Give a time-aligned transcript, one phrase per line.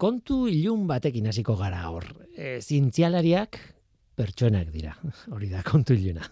[0.00, 2.06] kontu ilun batekin hasiko gara hor.
[2.36, 3.58] E, zientzialariak
[4.14, 4.94] pertsonak dira.
[5.34, 6.24] Hori da kontu iluna.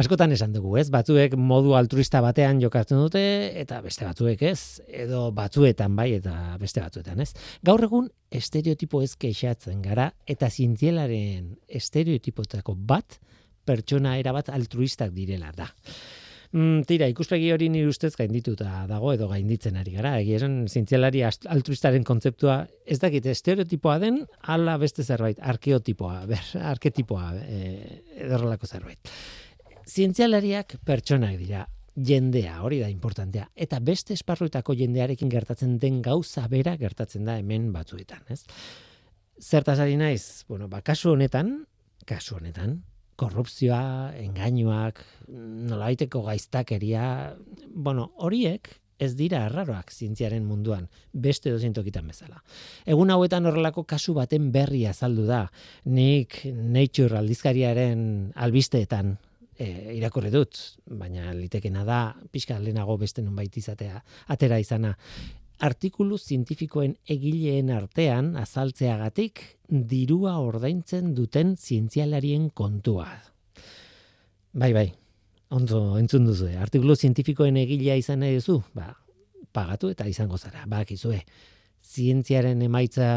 [0.00, 0.88] Askotan esan dugu, ez?
[0.92, 3.22] Batzuek modu altruista batean jokatzen dute
[3.60, 4.82] eta beste batzuek, ez?
[4.88, 7.32] Edo batzuetan bai eta beste batzuetan, ez?
[7.66, 13.20] Gaur egun estereotipo ez kexatzen gara eta zientzialaren estereotipotako bat
[13.66, 15.68] pertsona erabat altruistak direla da.
[16.52, 20.16] Mm, tira, ikuspegi hori nire ustez gaindituta dago edo gainditzen ari gara.
[20.20, 27.32] Egi esan, zintzialari altruistaren kontzeptua ez dakit estereotipoa den, ala beste zerbait, arkeotipoa, ber, arketipoa,
[27.42, 29.14] e, edorrelako zerbait.
[29.86, 33.48] Zientzialariak pertsonak dira, jendea, hori da importantea.
[33.54, 38.42] Eta beste esparruetako jendearekin gertatzen den gauza bera gertatzen da hemen batzuetan, ez?
[39.40, 41.58] Zertaz ari naiz, bueno, ba, kasu honetan,
[42.08, 42.78] kasu honetan,
[43.16, 47.06] korrupzioa, engainuak, nolaiteko gaiztakeria,
[47.72, 52.40] bueno, horiek ez dira arraroak zientziaren munduan, beste dozintokitan bezala.
[52.88, 55.42] Egun hauetan horrelako kasu baten berri azaldu da,
[55.84, 58.06] nik Nature aldizkariaren
[58.46, 59.16] albisteetan
[59.58, 62.00] e, irakurri dut, baina litekena da,
[62.32, 64.00] pixka lehenago beste nunbait izatea,
[64.32, 64.94] atera izana,
[65.58, 73.08] artikulu zientifikoen egileen artean azaltzeagatik dirua ordaintzen duten zientzialarien kontua.
[74.56, 74.86] Bai, bai,
[75.50, 78.92] ondo entzun duzu, artikulu zientifikoen egilea izan nahi duzu, ba,
[79.52, 81.22] pagatu eta izango zara, bakizue.
[81.86, 83.08] Zientziaren emaitza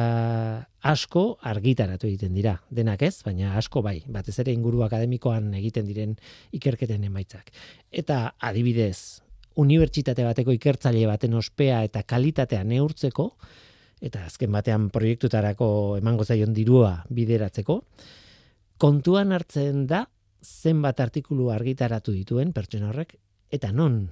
[0.85, 6.13] asko argitaratu egiten dira, denak ez, baina asko bai, batez ere inguru akademikoan egiten diren
[6.55, 7.49] ikerketen emaitzak.
[7.89, 9.23] Eta adibidez,
[9.59, 13.29] unibertsitate bateko ikertzaile baten ospea eta kalitatea neurtzeko,
[14.01, 17.81] eta azken batean proiektutarako emango zaion dirua bideratzeko,
[18.79, 20.05] kontuan hartzen da
[20.39, 23.17] zenbat artikulu argitaratu dituen pertsona horrek,
[23.51, 24.05] eta non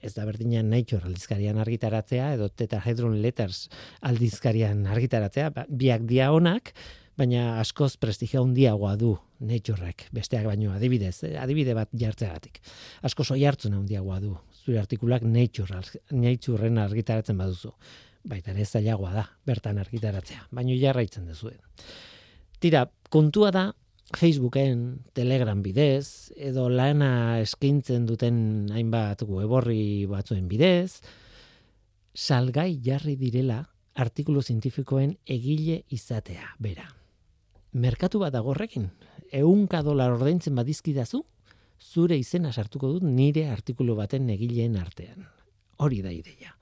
[0.00, 3.66] ez da berdinean Nature aldizkarian argitaratzea, edo Teta Hedron Letters
[4.06, 6.72] aldizkarian argitaratzea, ba, biak dia honak,
[7.18, 12.62] baina askoz prestigio handiagoa du Naturek, besteak baino adibidez, adibide bat jartzeagatik.
[13.06, 14.36] Asko soi hartzuna handiagoa du
[14.68, 15.80] zure artikulak Nature,
[16.12, 17.72] Natureen argitaratzen baduzu.
[18.28, 21.54] Baita ere zailagoa da, bertan argitaratzea, baino jarraitzen duzu.
[22.60, 23.70] Tira, kontua da
[24.16, 31.00] Facebooken, Telegram bidez, edo lana eskaintzen duten hainbat weborri batzuen bidez,
[32.12, 33.62] salgai jarri direla
[33.96, 36.88] artikulu zientifikoen egile izatea, bera
[37.72, 38.88] merkatu bat dagorrekin,
[39.32, 41.22] eunka dolar ordaintzen badizkidazu,
[41.80, 45.26] zure izena sartuko dut nire artikulu baten egileen artean.
[45.78, 46.54] Hori da ideia.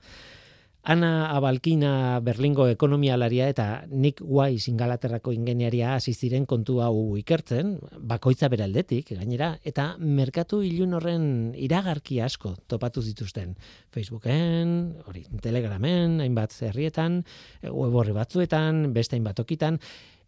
[0.87, 8.47] Ana Abalkina Berlingo ekonomialaria eta Nick Wise ingalaterrako ingeniaria hasi ziren kontu hau ikertzen, bakoitza
[8.47, 11.25] beraldetik gainera eta merkatu ilun horren
[11.59, 13.57] iragarki asko topatu zituzten
[13.91, 14.77] Facebooken,
[15.09, 17.25] hori Telegramen, hainbat herrietan,
[17.67, 19.81] web batzuetan, beste hainbat tokitan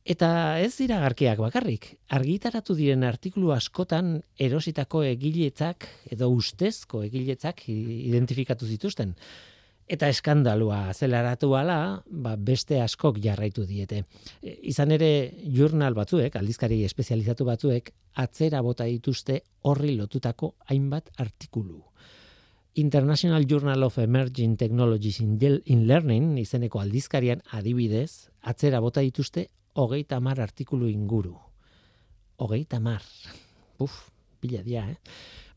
[0.07, 8.65] Eta ez dira garkiak bakarrik, argitaratu diren artikulu askotan erositako egiletzak edo ustezko egiletzak identifikatu
[8.65, 9.15] zituzten.
[9.89, 14.03] Eta eskandalua zelaratu ala, ba beste askok jarraitu diete.
[14.41, 17.89] E, izan ere, jurnal batzuek, aldizkari espezializatu batzuek,
[18.21, 21.81] atzera bota dituzte horri lotutako hainbat artikulu.
[22.75, 30.39] International Journal of Emerging Technologies in Learning, izeneko aldizkarian adibidez, atzera bota dituzte hogeita mar
[30.41, 31.35] artikulu inguru.
[32.39, 33.03] Hogeita mar.
[33.79, 34.09] Uf,
[34.39, 34.97] pila dia, eh?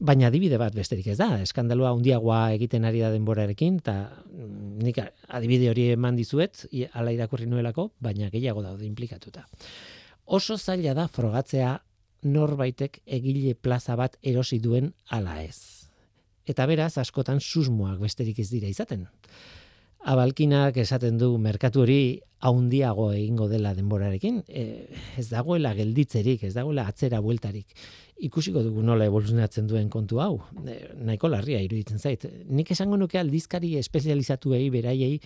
[0.02, 4.98] Baina adibide bat besterik ez da, eskandalua handiagoa egiten ari da denborarekin, eta mm, nik
[5.28, 6.64] adibide hori eman dizuet,
[6.98, 9.46] ala irakurri nuelako, baina gehiago daude implikatuta.
[10.26, 11.76] Oso zaila da frogatzea
[12.26, 15.88] norbaitek egile plaza bat erosi duen ala ez.
[16.46, 19.06] Eta beraz, askotan susmoak besterik ez dira izaten.
[20.02, 24.64] Abalkinak esaten du merkatu hori haundiago egingo dela denborarekin, e,
[25.18, 27.70] ez dagoela gelditzerik, ez dagoela atzera bueltarik.
[28.26, 32.26] Ikusiko dugu nola evoluzionatzen duen kontu hau, e, nahiko larria iruditzen zait.
[32.50, 35.20] Nik esango nuke aldizkari espezializatuei beraiei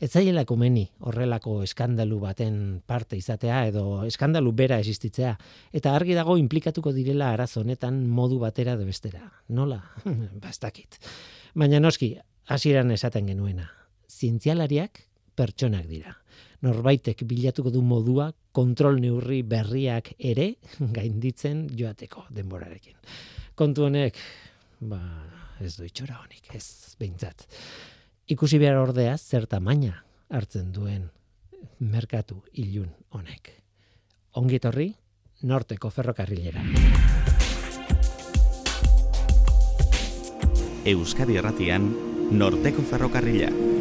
[0.00, 5.36] ez zaiela komeni horrelako eskandalu baten parte izatea edo eskandalu bera existitzea.
[5.70, 9.28] Eta argi dago implikatuko direla arazo honetan modu batera de bestera.
[9.48, 9.82] Nola?
[10.44, 10.96] Bastakit.
[11.54, 12.14] Baina noski,
[12.48, 13.83] hasieran esaten genuena
[14.14, 15.00] zientzialariak
[15.34, 16.14] pertsonak dira.
[16.64, 20.54] Norbaitek bilatuko du modua kontrol neurri berriak ere
[20.98, 22.96] gainditzen joateko denborarekin.
[23.54, 24.18] Kontu honek,
[24.80, 25.00] ba,
[25.60, 27.46] ez du itxora honik, ez behintzat.
[28.30, 29.98] Ikusi behar ordea zer tamaina
[30.32, 31.10] hartzen duen
[31.78, 33.52] merkatu ilun honek.
[34.40, 34.88] Ongitorri,
[35.44, 36.64] norteko ferrokarrilera.
[40.84, 41.86] Euskadi Erratian,
[42.32, 43.73] norteko ferrokarrila.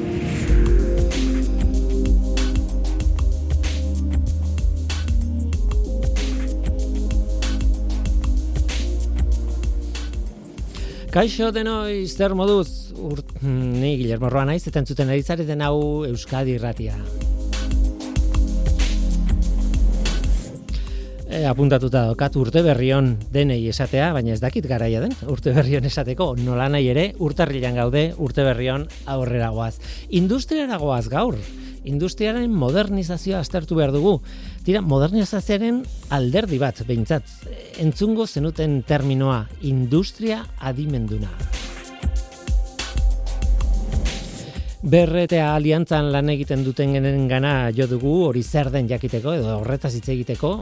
[11.14, 15.12] Kaixo denoi, zer moduz, urt, ni Guillermo Roa naiz, eta entzuten
[15.46, 16.96] den hau Euskadi irratia.
[21.30, 26.34] E, apuntatuta dokat urte berrion denei esatea, baina ez dakit garaia den, urte berrion esateko,
[26.36, 29.78] nola nahi ere, urtarrilan gaude, urte berrion aurrera goaz.
[30.10, 31.38] Industriara goaz gaur,
[31.86, 34.18] industriaren modernizazioa aztertu behar dugu.
[34.64, 35.82] Tira, modernizazioaren
[36.16, 37.28] alderdi bat, behintzat,
[37.84, 41.28] entzungo zenuten terminoa, industria adimenduna.
[44.84, 49.94] Berretea aliantzan lan egiten duten genen gana jo dugu hori zer den jakiteko edo horretaz
[49.96, 50.54] hitz egiteko,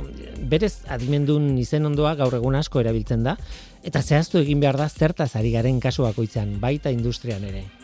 [0.49, 3.37] berez adimendun izen ondoa gaur egun asko erabiltzen da,
[3.85, 7.80] eta zehaztu egin behar da zertaz ari garen kasuakoitzan, baita industrian ere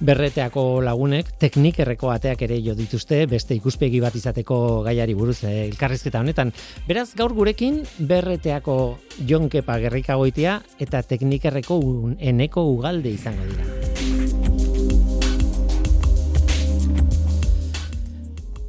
[0.00, 6.22] berreteako lagunek teknikerreko ateak ere jo dituzte beste ikuspegi bat izateko gaiari buruz eh, elkarrizketa
[6.22, 6.52] honetan.
[6.88, 11.80] Beraz gaur gurekin berreteako jonkepa gerrikagoitia eta teknikerreko
[12.18, 13.66] eneko ugalde izango dira.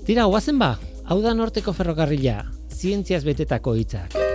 [0.10, 0.72] Tira, guazen ba,
[1.06, 2.42] hau da norteko ferrokarrila,
[2.74, 4.29] zientziaz betetako hitzak.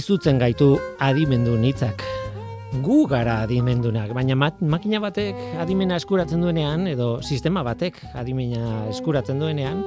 [0.00, 2.02] Izutzen gaitu adimendu nitzak.
[2.80, 9.82] Gu gara adimendunak, baina makina batek adimena eskuratzen duenean, edo sistema batek adimena eskuratzen duenean,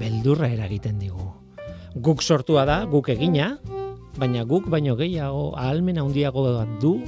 [0.00, 1.30] beldurra eragiten digu.
[1.96, 3.54] Guk sortua da, guk egina,
[4.18, 6.44] baina guk baino gehiago ahalmena handiago
[6.82, 6.98] du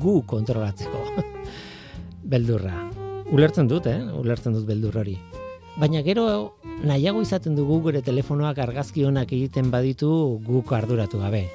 [0.00, 1.04] gu kontrolatzeko.
[2.32, 2.88] beldurra.
[3.32, 4.00] Ulertzen dut, eh?
[4.18, 5.18] Ulertzen dut beldur hori.
[5.80, 6.24] Baina gero
[6.84, 10.10] nahiago izaten dugu gure telefonoak argazki honak egiten baditu
[10.44, 11.46] guk arduratu gabe.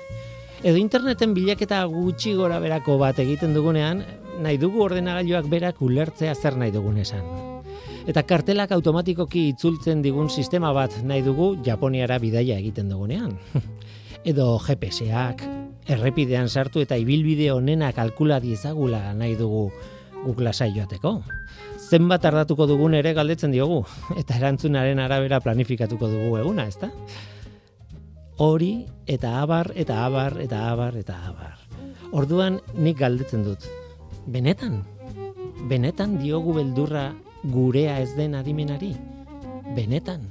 [0.66, 4.02] Edo interneten bilaketa gutxi gora berako bat egiten dugunean,
[4.42, 7.22] nahi dugu ordenagailuak berak ulertzea zer nahi dugun esan.
[8.10, 13.36] Eta kartelak automatikoki itzultzen digun sistema bat nahi dugu Japoniara bidaia egiten dugunean.
[14.32, 15.46] Edo GPS-ak,
[15.94, 19.70] errepidean sartu eta ibilbide onena kalkula diezagula nahi dugu
[20.24, 21.20] guk lasai joateko.
[21.78, 23.84] Zenbat tardatuko dugun ere galdetzen diogu,
[24.18, 26.90] eta erantzunaren arabera planifikatuko dugu eguna, ezta?
[28.38, 31.58] Hori eta abar eta abar eta abar eta abar.
[32.14, 33.66] Orduan nik galdetzen dut.
[34.28, 34.84] Benetan?
[35.68, 37.12] Benetan diogu beldurra
[37.44, 38.94] gurea ez den adimenari?
[39.76, 40.30] Benetan?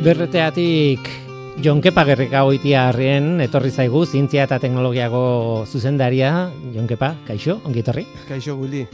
[0.00, 1.19] Berreteatik
[1.60, 8.04] Jonkepa gerrika goitia harrien, etorri zaigu, zientzia eta teknologiago zuzendaria, Jonkepa, kaixo, ongi etorri?
[8.28, 8.86] Kaixo, guli.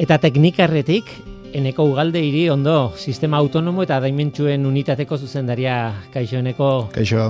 [0.00, 1.12] Eta teknikarretik,
[1.54, 5.76] eneko ugalde hiri ondo, sistema autonomo eta daimentsuen unitateko zuzendaria,
[6.10, 6.70] kaixo, eneko?
[6.96, 7.28] Kaixo.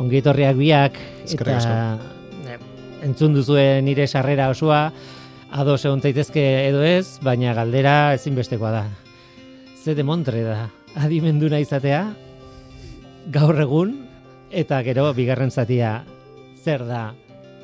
[0.00, 0.96] Ongi etorriak biak,
[1.36, 1.58] eta
[2.48, 2.56] eh,
[3.04, 4.86] entzun duzue nire sarrera osoa,
[5.52, 8.86] ado egon zaitezke edo ez, baina galdera ezinbestekoa da.
[9.84, 12.06] Ze demontre da, adimenduna izatea,
[13.28, 14.13] gaur egun,
[14.54, 16.04] Eta gero, bigarren zatia,
[16.62, 17.08] zer da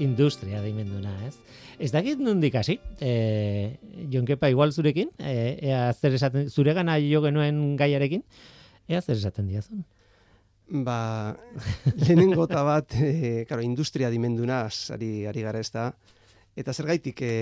[0.02, 1.37] industria daimenduna, ez?
[1.78, 3.76] Ez dakit nondik hasi, e,
[4.11, 5.35] jonkepa igual zurekin, e,
[5.68, 8.25] ea zer esaten, zure gana jo genuen gaiarekin,
[8.90, 9.85] ea zer esaten diazun?
[10.82, 10.97] Ba,
[11.94, 15.92] lehenengo eta bat, e, karo, industria dimenduna, ari, ari gara ez da,
[16.59, 17.32] eta zer gaitik e,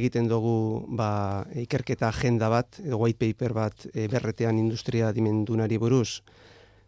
[0.00, 0.56] egiten dugu
[0.96, 6.22] ba, ikerketa agenda bat, edo white paper bat, e, berretean industria dimendunari buruz,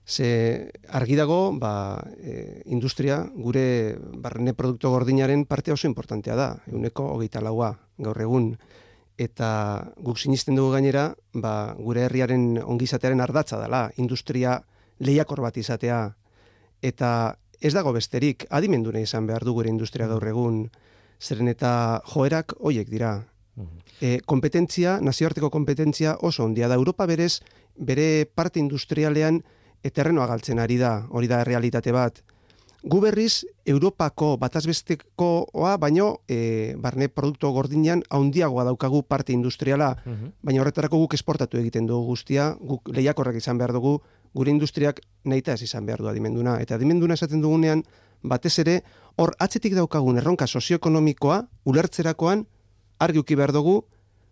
[0.06, 7.08] Ze argi dago, ba, e, industria, gure barrene produktu gordinaren parte oso importantea da, euneko
[7.16, 8.52] hogeita laua gaur egun.
[9.18, 9.48] Eta
[9.98, 14.60] guk sinisten dugu gainera, ba, gure herriaren ongizatearen ardatza dela, industria
[15.00, 16.14] lehiakor bat izatea.
[16.86, 17.10] Eta
[17.58, 20.68] ez dago besterik, adimendune izan behar du gure industria gaur egun,
[21.18, 23.25] zeren eta joerak hoiek dira.
[23.98, 26.76] E, kompetentzia, nazioarteko kompetentzia oso ondia da.
[26.76, 27.40] Europa berez,
[27.75, 29.42] bere parte industrialean,
[29.87, 32.23] eterrenoa galtzen ari da, hori da realitate bat.
[32.87, 40.31] Gu berriz, Europako batazbestekoa, baino, e, barne produktu gordinean, haundiagoa daukagu parte industriala, mhm.
[40.43, 43.97] baina horretarako guk esportatu egiten dugu guztia, guk lehiakorrak izan behar dugu,
[44.37, 46.61] gure industriak nahita ez izan behar du adimenduna.
[46.62, 47.83] Eta adimenduna esaten dugunean,
[48.23, 48.83] batez ere,
[49.16, 52.47] hor atzetik daukagun erronka sozioekonomikoa, ulertzerakoan,
[53.00, 53.81] argi uki behar dugu,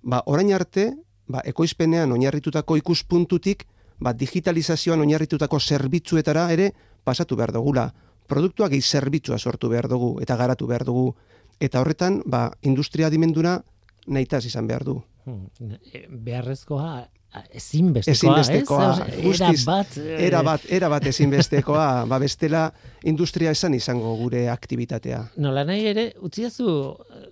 [0.02, 0.92] ba, orain arte,
[1.26, 3.66] ba, ekoizpenean oinarritutako ikuspuntutik,
[4.00, 6.72] ba, digitalizazioan oinarritutako zerbitzuetara ere
[7.04, 7.88] pasatu behar dugula.
[8.26, 11.14] Produktuak gehi zerbitzua sortu behar dugu eta garatu behar dugu.
[11.60, 13.60] Eta horretan, ba, industria dimenduna
[14.06, 15.00] nahitaz izan behar du.
[15.24, 15.48] Hmm.
[15.92, 17.08] E, beharrezkoa
[17.50, 19.22] ezinbestekoa, ezinbestekoa ez?
[19.24, 22.64] guztiz, era bat, eh, era bat, era bat ezinbestekoa, ba bestela
[23.10, 25.20] industria esan izango gure aktivitatea.
[25.42, 26.68] Nola nahi ere, utziazu,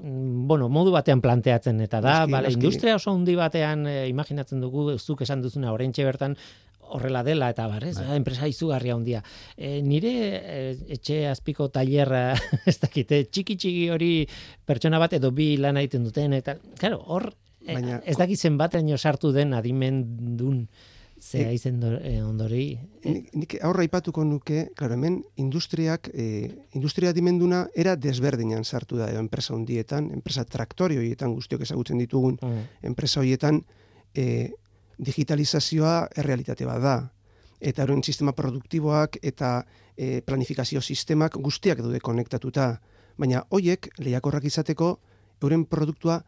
[0.00, 2.61] mm, bueno, modu batean planteatzen, eta da, Noski, bale, noski.
[2.61, 6.37] industria oso handi batean e, imaginatzen dugu, zuk esan duzuna, orentxe bertan,
[6.92, 7.97] horrela dela eta bar, ez?
[7.99, 9.23] Ba, enpresa izugarria handia.
[9.56, 10.59] E, nire e,
[10.99, 12.32] etxe azpiko tailerra,
[12.71, 14.12] ez dakite, txiki txiki hori
[14.68, 17.30] pertsona bat edo bi lan egiten duten eta claro, hor
[17.66, 20.69] Baina- ez dakit zenbateraino sartu den adimendun
[21.23, 22.78] zea E- izen do, e, ondori.
[23.02, 28.97] E, Nik, nik aurra aipatuko nuke, claro, hemen industriak, e, industria dimenduna era desberdinan sartu
[28.99, 33.62] da, enpresa hundietan, enpresa traktori horietan guztiok ezagutzen ditugun, mm, enpresa horietan
[34.14, 34.50] e,
[34.99, 36.97] digitalizazioa errealitate bat da.
[37.62, 39.64] Eta horren sistema produktiboak eta
[39.97, 42.81] e, planifikazio sistemak guztiak daude konektatuta.
[43.16, 44.97] Baina hoiek lehiakorrak izateko
[45.42, 46.25] euren produktua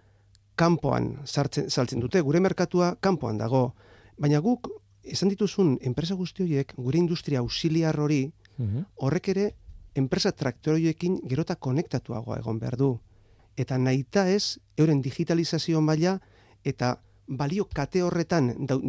[0.55, 3.75] kanpoan sartzen, saltzen dute, gure merkatua kanpoan dago.
[4.19, 4.69] Baina guk,
[5.03, 8.87] esan dituzun enpresa guzti horiek, gure industria ausiliar hori, mhm.
[9.03, 9.51] horrek ere
[9.95, 12.95] enpresa traktorioekin gerota konektatuagoa egon behar du.
[13.57, 16.19] Eta nahita ez, euren digitalizazio maila
[16.65, 16.97] eta
[17.27, 18.81] balio kate horretan dau,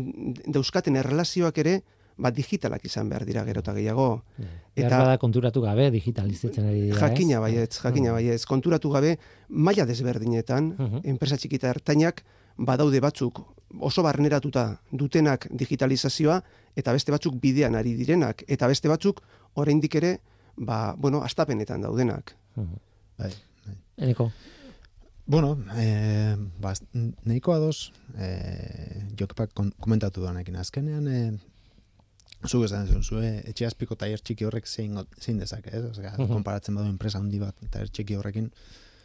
[0.48, 1.82] dauzkaten erlazioak ere,
[2.18, 4.24] ba digitalak izan behar dira gerota gehiago.
[4.76, 7.42] Eta Eta- bada konturatu gabe digitalizatzen ari dira, Jakina ez?
[7.42, 8.14] baietz, jakina Mm.
[8.16, 8.46] baietz.
[8.46, 9.18] Konturatu gabe,
[9.50, 11.02] maila desberdinetan, Mhm.
[11.04, 12.24] enpresa txikita ertainak,
[12.58, 13.42] badaude batzuk
[13.80, 16.42] oso barneratuta dutenak digitalizazioa,
[16.76, 19.22] eta beste batzuk bidean ari direnak, eta beste batzuk
[19.56, 20.22] oraindik ere,
[20.56, 22.36] ba, bueno, astapenetan daudenak.
[22.56, 22.76] Mhm.
[23.18, 23.32] Bai,
[23.66, 23.76] bai.
[23.98, 24.32] Eneko.
[25.28, 26.74] Bueno, eh, ba,
[27.26, 30.56] nahiko ados, eh, jokepak kon- komentatu duanekin.
[30.56, 31.32] Azkenean, eh,
[32.48, 35.84] zuk esan zuen, zue etxe azpiko taier txiki horrek zein, zein dezake, ez?
[35.92, 36.28] Osea, Mhm.
[36.34, 38.52] konparatzen badu enpresa handi bat taier txiki horrekin,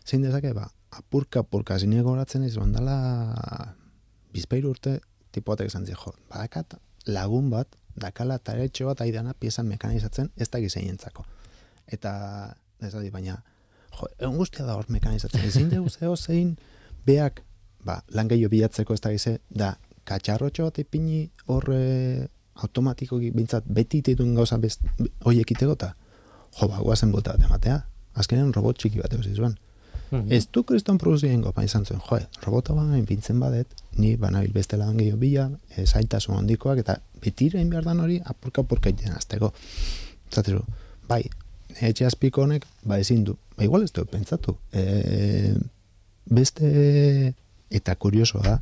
[0.05, 3.75] zein dezake, ba, apurka, apurka, zinek horatzen ez, bandala,
[4.35, 5.01] bizpeiru urte,
[5.33, 6.75] tipo batek esan jo, badakat
[7.07, 11.25] lagun bat, dakala taretxo bat aidana piezan mekanizatzen, ez da gizeinentzako.
[11.91, 13.43] Eta, ez da, baina,
[13.99, 15.43] jo, egun guztia da hor mekanizatzen.
[15.45, 16.57] Ezin dugu zeo zein
[17.07, 17.43] beak,
[17.85, 19.73] ba, lan gehiago bilatzeko ez da gize, da,
[20.05, 22.29] katxarrotxo bat ipini hor e,
[22.65, 24.85] automatikoki bintzat beti dituen gauza best,
[25.25, 25.95] hoiek iteko eta,
[26.59, 27.81] jo, ba, guazen bota bat ematea.
[28.21, 29.57] Azkenean robot txiki bat egosi zuen.
[30.11, 30.33] Mhm.
[30.35, 34.77] Ez du kriston produzien gopa izan zuen, jo, robota baina pintzen badet, ni banabil beste
[34.77, 39.53] lan gehiago bila, e, zailtasun handikoak, eta betira behar dan hori apurka apurka iten azteko.
[40.33, 40.65] Zatezu,
[41.09, 41.23] bai,
[41.81, 43.37] etxe azpiko honek, ba ezin du.
[43.57, 44.57] Ba, igual ez du pentsatu.
[44.73, 45.55] E,
[46.27, 47.35] beste,
[47.71, 48.59] eta kurioso da,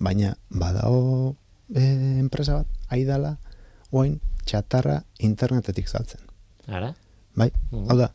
[0.00, 1.36] baina badao
[1.74, 1.84] e,
[2.18, 3.38] enpresa bat, aidala,
[3.90, 6.20] oain txatarra internetetik saltzen.
[6.66, 6.94] Ara?
[7.34, 7.90] Bai, Mhm.
[7.90, 8.12] hau da,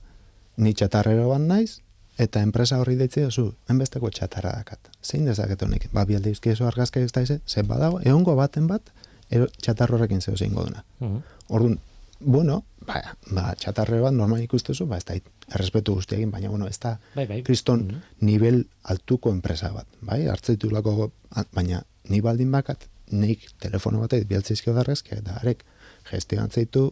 [0.57, 1.79] ni txatarrero bat naiz,
[2.17, 4.79] eta enpresa horri deitzi zu, enbesteko txatarra dakat.
[5.03, 5.89] Zein dezaket honek?
[5.93, 8.81] Ba, bialde izkiezu argazka ez da ize, ze badago, egongo baten bat,
[9.29, 10.83] ero txatarro horrekin zeu zeingo duna.
[10.99, 11.21] Mhm.
[11.49, 11.79] Orduan,
[12.19, 13.01] bueno, ba,
[13.31, 15.15] ba txatarrero bat normal ikustezu, ba, ez da,
[15.53, 17.43] errespetu guztiekin, baina, bueno, ez da, Bai, bai.
[17.43, 18.01] kriston Mhm.
[18.21, 20.27] nivel altuko enpresa bat, bai?
[20.27, 21.11] Hartzeitu lako,
[21.53, 25.63] baina ni baldin bakat, nik telefono batek bialtzizkio darrezke, eta arek
[26.09, 26.91] gestion zeitu,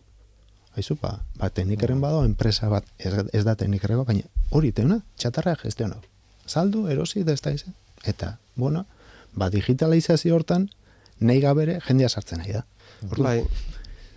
[0.75, 5.55] haizu, ba, ba teknikeren bado, enpresa bat, ez, ez da teknikerreko, baina hori teuna, txatarra
[5.62, 6.01] gestiono.
[6.48, 7.75] Saldu, erosi, da ez da izan.
[8.05, 8.86] Eta, bueno,
[9.34, 10.70] ba, digitalizazio hortan,
[11.20, 12.65] nahi gabere, jendea sartzen nahi da.
[13.10, 13.70] Orduan, Bai,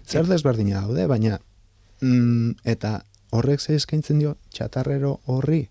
[0.07, 1.39] zer desberdina daude, baina
[2.01, 3.01] mm, eta
[3.35, 5.67] horrek ze eskaintzen dio txatarrero horri,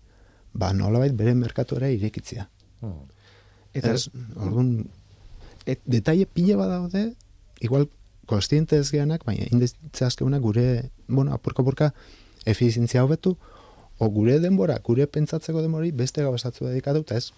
[0.52, 2.48] ba nolabait bere merkatuera irekitzea.
[2.82, 3.02] Mhm.
[3.76, 4.86] eta Ez, orduan,
[5.66, 7.14] Et- detaile pila badaude,
[7.60, 7.88] igual
[8.26, 11.92] kostiente ez geanak, baina inditzazkeunak gure, bueno, apurka apurka
[12.44, 13.36] efizientzia hobetu,
[13.98, 17.32] o gure denbora, gure pentsatzeko denbori beste gauzatzu dedikatu, eta ez,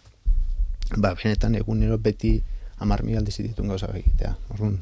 [0.97, 2.38] ba, benetan egunero beti
[2.78, 4.37] amar mil aldiz ditun gauza egitea.
[4.54, 4.78] Orduan,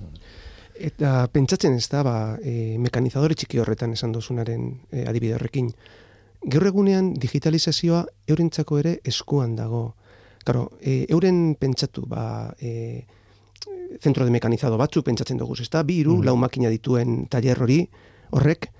[0.76, 5.70] Eta pentsatzen ez da, ba, e, mekanizadore txiki horretan esan dozunaren e, adibide horrekin.
[6.52, 9.94] Gaur egunean digitalizazioa eurentzako ere eskuan dago.
[10.44, 13.06] Claro, e, euren pentsatu, ba, e,
[14.02, 16.24] zentro de mekanizado batzu pentsatzen dugu, ez da, bi, hiru, Mhm.
[16.24, 17.88] lau makina dituen taller hori,
[18.30, 18.70] horrek,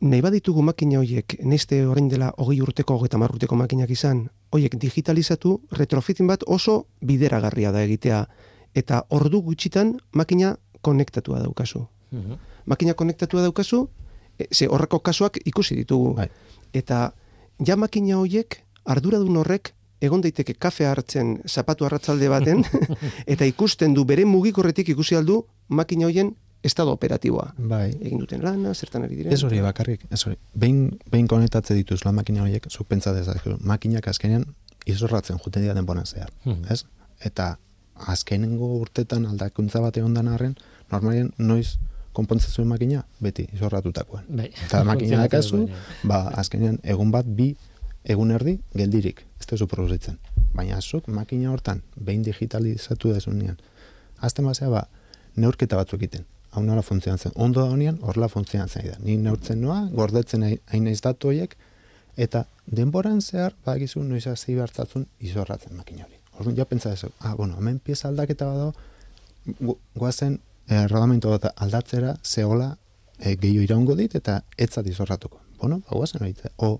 [0.00, 5.60] nahi baditugu makina horiek, neste orain dela hogei urteko, hogeita urteko makinak izan, horiek digitalizatu,
[5.70, 8.28] retrofitting bat oso bideragarria da egitea.
[8.74, 11.86] Eta ordu gutxitan makina konektatua daukazu.
[12.10, 12.32] Mhm.
[12.66, 13.88] Makina konektatua daukazu,
[14.38, 16.14] e, ze horreko kasuak ikusi ditugu.
[16.14, 16.28] Bai.
[16.72, 17.12] Eta
[17.66, 22.64] ja makina horiek, arduradun horrek, egon daiteke kafe hartzen zapatu arratzalde baten,
[23.32, 27.52] eta ikusten du bere mugikorretik ikusi aldu makina hoien estado operatiboa.
[27.58, 29.32] Bai, Egin duten lana, zertan ari diren.
[29.32, 30.36] Ez hori bakarrik, ez hori.
[30.54, 34.44] Behin, behin konektatze dituz la makina horiek, zuk pentsa dezakezu, makinak azkenean
[34.86, 36.64] izorratzen juten dira denboran zehar, Mhm.
[36.72, 36.84] ez?
[37.20, 37.58] Eta
[37.94, 40.56] azkenengo urtetan aldakuntza bate ondan arren,
[40.92, 41.78] normalen noiz
[42.12, 44.24] konpontzen zuen makina, beti izorratutakoan.
[44.28, 44.50] Bai.
[44.66, 45.68] Eta makina dakazu,
[46.04, 47.52] ba, azkenean egun bat, bi,
[48.08, 50.18] egun erdi, geldirik, ez tezu produzitzen.
[50.56, 53.58] Baina zuk makina hortan, behin digitalizatu dezunean,
[54.24, 54.86] azten bazea, ba,
[55.36, 56.26] neurketa batzuk egiten.
[56.50, 57.34] Hau nola funtzionatzen.
[57.36, 58.96] Ondo da honean, horrela funtzionatzen da.
[59.04, 61.54] Ni neurtzen noa, gordetzen hain naiz datu horiek,
[62.16, 66.16] eta denboran zehar, badakizu noiz hasi hartzatzun izorratzen makina hori.
[66.38, 70.38] Orduan, ja pentsa dezu, ah, bueno, hemen pieza aldaketa badago, goazen
[70.68, 72.76] eh, rodamento bat aldatzera, zehola,
[73.18, 75.40] eh, gehiago iraungo dit, eta etzat izorratuko.
[75.60, 76.34] Bueno, ba, goazen hori.
[76.56, 76.78] O,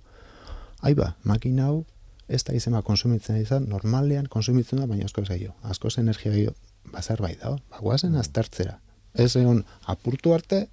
[0.83, 1.85] ai ba, makina hau,
[2.29, 5.55] ez da izema konsumitzen izan, normalean konsumitzen da, baina asko gehiago.
[5.63, 6.55] Asko energia gehiago,
[6.93, 8.79] ba, zerbait da, ba, goazen aztertzera.
[9.15, 10.67] Ez egon apurtu arte,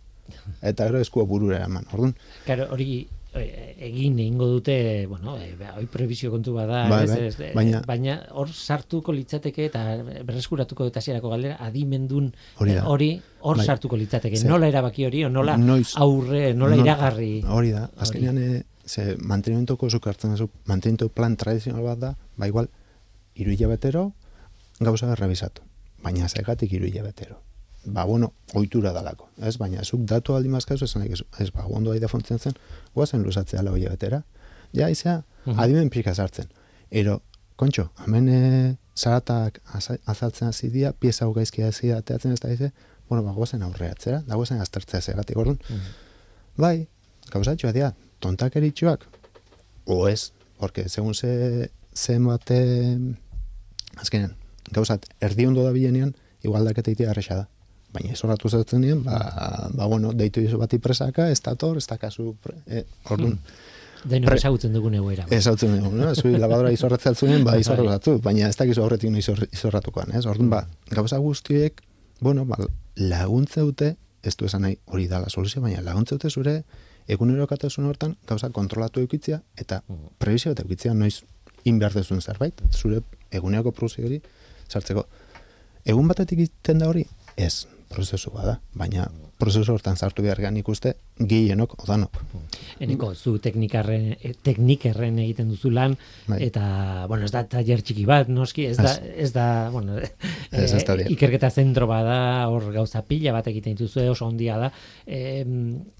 [0.61, 1.85] eta gero eskua burura eman.
[1.93, 4.75] Orduan, Claro, hori eh, egin egingo dute,
[5.07, 9.11] bueno, eh, hori prebizio kontu bada, Bai, ez, bai, ez, eh, baina- baina hor sartuko
[9.13, 9.81] litzateke eta
[10.27, 13.09] berreskuratuko eta hasierako galdera adimendun Hori eh, hori
[13.41, 13.65] hor Bai.
[13.65, 14.37] sartuko litzateke.
[14.37, 17.43] Ze- Nola erabaki hori o nola Noiz- aurre, nola No- iragarri.
[17.47, 22.47] Hori da, azkenean e, ze mantenimentuko zuk hartzen duzu, mantenimentu plan tradizional bat da, ba
[22.47, 22.69] igual,
[23.35, 24.11] iru hilabetero
[24.79, 25.61] gauza errebisatu.
[26.03, 27.39] Baina zegatik iru hilabetero.
[27.85, 29.57] Ba, bueno, ohitura dalako, ez?
[29.57, 32.53] Baina zuk datu aldi mazkazu esan nahi, ez, ez ba, ondo aida funtzionatzen,
[32.95, 34.23] guazen luzatzea lau hilabetera.
[34.73, 35.59] Ja, izea, Mhm.
[35.59, 36.47] adimen pika sartzen.
[36.91, 37.21] Ero,
[37.55, 42.49] kontxo, hemen e, zaratak aza- azaltzen hasi dira, pieza hau gaizki hasi ateatzen ez da
[42.49, 42.71] dize,
[43.09, 45.59] bueno, ba, guazen aurreatzera, da guazen aztertzea zegatik, orduan,
[46.57, 46.87] Bai,
[47.31, 49.05] gauzatxoa dira, tontakeritxoak,
[49.85, 52.97] o ez, porque segun ze, ze bate,
[53.97, 54.35] azkenean,
[54.71, 57.47] gauzat, erdi ondo da bilenean, igual daketa itea erresa da.
[57.95, 61.87] Baina ez horratu zertzen nien, ba, ba, bueno, deitu izo bati presaka, ez dator, ez
[61.87, 62.35] dakazu,
[62.67, 63.39] eh, orduan,
[64.05, 65.23] Denok Pre- ezagutzen dugun egoera.
[65.33, 66.11] ez hau dugu, no?
[66.13, 70.27] Zui labadora izorratzea altzuen, ba, izorratzu, baina ez dakizu horretik no izor, izorratukoan, ez?
[70.29, 71.81] Orduan, ba, gauza guztiek,
[72.19, 72.59] bueno, ba,
[72.95, 76.63] laguntze dute, ez du esan nahi hori dala soluzio, baina laguntze dute zure
[77.07, 79.81] egunerokatasun hortan gauza kontrolatu eukitzia eta
[80.17, 81.23] prebizio bat eukitzia noiz
[81.65, 84.21] inberdezun zerbait, zure eguneroko produzio hori
[84.69, 85.05] sartzeko.
[85.85, 87.05] Egun batetik egiten da hori?
[87.37, 89.07] Ez, prozesu bada, baina
[89.39, 92.17] prozesu hortan sartu behar ikuste gehienok odanok.
[92.79, 96.41] Eneko, zu teknikarren, eh, teknikerren egiten duzu lan, Bai.
[96.43, 99.97] eta, bueno, ez da taller txiki bat, noski, ez da, ez da, bueno,
[100.51, 101.07] Ez, eh, dia.
[101.15, 104.71] ikerketa zentro bada, hor gauza pila bat egiten dituzue, oso ondia da,
[105.05, 105.43] e,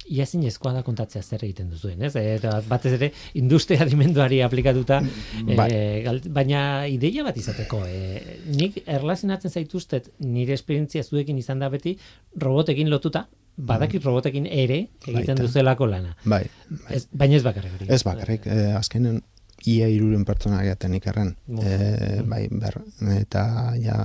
[0.10, 2.14] iazin ezkoa da kontatzea zer egiten duzuen, ez?
[2.16, 5.02] Eta batez ere, industria dimenduari aplikatuta,
[5.60, 5.70] Bai.
[5.72, 11.96] e, baina ideia bat izateko, e, nik erlazionatzen zaituztet, nire esperientzia zuekin izan da beti,
[12.42, 15.42] robotekin lotuta, badakit robotekin ere egiten Baita.
[15.42, 16.16] duzelako lana.
[16.26, 16.98] Bai, bai.
[16.98, 17.88] Ez, baina ez bakarrik hori.
[17.90, 19.22] Ez bakarrik, eh, azkenen
[19.66, 21.36] ia iruren pertsona gehiaten ikerren.
[21.48, 21.64] Mo.
[21.64, 22.82] Eh, bai, ber,
[23.16, 23.46] eta
[23.82, 24.02] ja,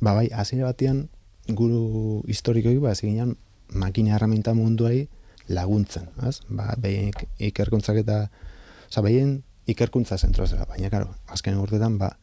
[0.00, 1.08] ba bai, hasiera batean
[1.48, 3.36] guru historikoi ba ginen
[3.72, 5.08] makina herramienta munduari
[5.50, 6.38] laguntzen, ez?
[6.48, 7.10] Ba, behin
[7.42, 8.22] ikerkuntzak eta
[8.88, 9.36] osea, behin
[9.70, 12.14] ikerkuntza zentro zela, baina claro, azken urtetan ba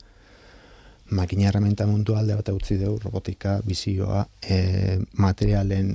[1.10, 5.94] makina herramienta mundu alde bat utzi dugu, robotika, bizioa, e, materialen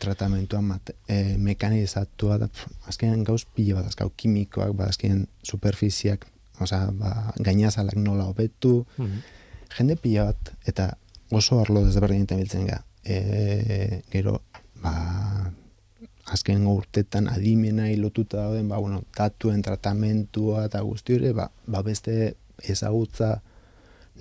[0.00, 6.24] tratamentua, mate, e, mekanizatua, da, pf, azkenean gauz pila bat azkau, kimikoak, ba, azkenean superfiziak,
[6.60, 9.20] osea, ba, gainazalak nola hobetu, Mhm.
[9.76, 10.96] jende pila bat, eta
[11.30, 12.82] oso arlo desberdinetan biltzen ga.
[13.04, 14.40] E, gero,
[14.82, 15.35] ba,
[16.32, 22.34] azkenengo urtetan adimena lotuta dauden, ba, bueno, datuen tratamentua eta guzti hori, ba, ba beste
[22.66, 23.36] ezagutza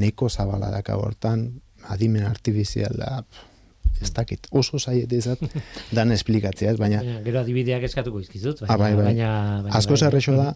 [0.01, 1.47] neko zabala daka hortan,
[1.89, 5.41] adimen artifiziala, pff, ez dakit, oso zaiet izat,
[5.97, 9.05] dan esplikatzea, ez, baina Baina, gero adibideak eskatuko izkizut, baina, Ah, bai, bai.
[9.11, 9.29] baina,
[9.63, 10.51] baina asko zerrexo da,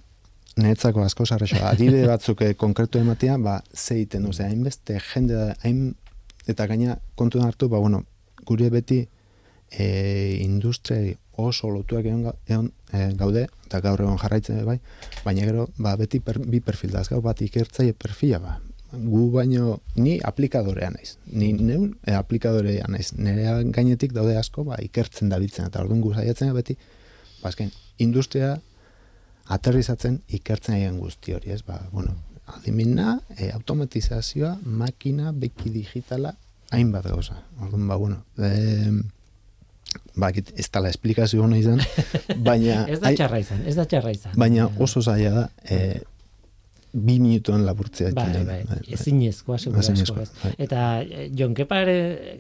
[0.60, 1.72] niretzako asko zerrexo da.
[1.72, 5.96] Adibide batzuk eh, konkretu ematea, ba, zeiten, osea, hainbeste jende da, hain,
[6.52, 8.04] eta gaina kontuan hartu, ba, bueno,
[8.46, 9.04] gure beti
[9.72, 9.88] e,
[10.42, 14.80] industriari oso lotuak egon, egon e, gaude, eta gaur egon jarraitzen bai,
[15.26, 18.58] baina gero, ba, beti per, bi perfil da, gau bat ikertzaile perfila, ba,
[18.92, 24.80] gu baino, ni aplikadorea naiz, ni neun e, aplikadorea naiz, nire gainetik daude asko, ba,
[24.82, 26.78] ikertzen dabiltzen, eta orduan gu saiatzen beti,
[27.44, 27.72] ba, azken,
[28.02, 28.56] industria
[29.50, 31.62] aterrizatzen ikertzen egin guzti hori, ez?
[31.66, 32.16] Ba, bueno,
[32.58, 36.36] adimina, e, automatizazioa, makina, beki digitala,
[36.72, 37.44] hainbat gauza.
[37.62, 38.90] Orduan, ba, bueno, e,
[40.16, 41.82] ba, ekit, ez tala esplikazio hona izan,
[42.50, 42.84] baina...
[42.88, 44.38] Ez da txarra izan, ez da txarra izan.
[44.40, 46.02] Baina oso zaila da, e,
[46.92, 48.10] bi minutuan laburtzea.
[48.18, 48.86] Bai, bai, duen.
[48.96, 50.32] ezinezkoa, segurazko Ezinezkoa, ez.
[50.42, 50.54] bai.
[50.66, 51.98] Eta eh, Jon Kepare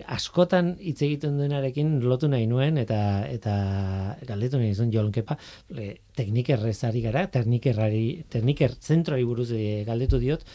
[0.09, 3.53] askotan hitz egiten duenarekin lotu nahi nuen, eta eta
[4.27, 5.38] galdetu nahi zuen Jon Kepa,
[5.75, 5.93] e,
[6.89, 10.45] ari gara, teknikerrari, tekniker zentroari buruz eh, galdetu diot,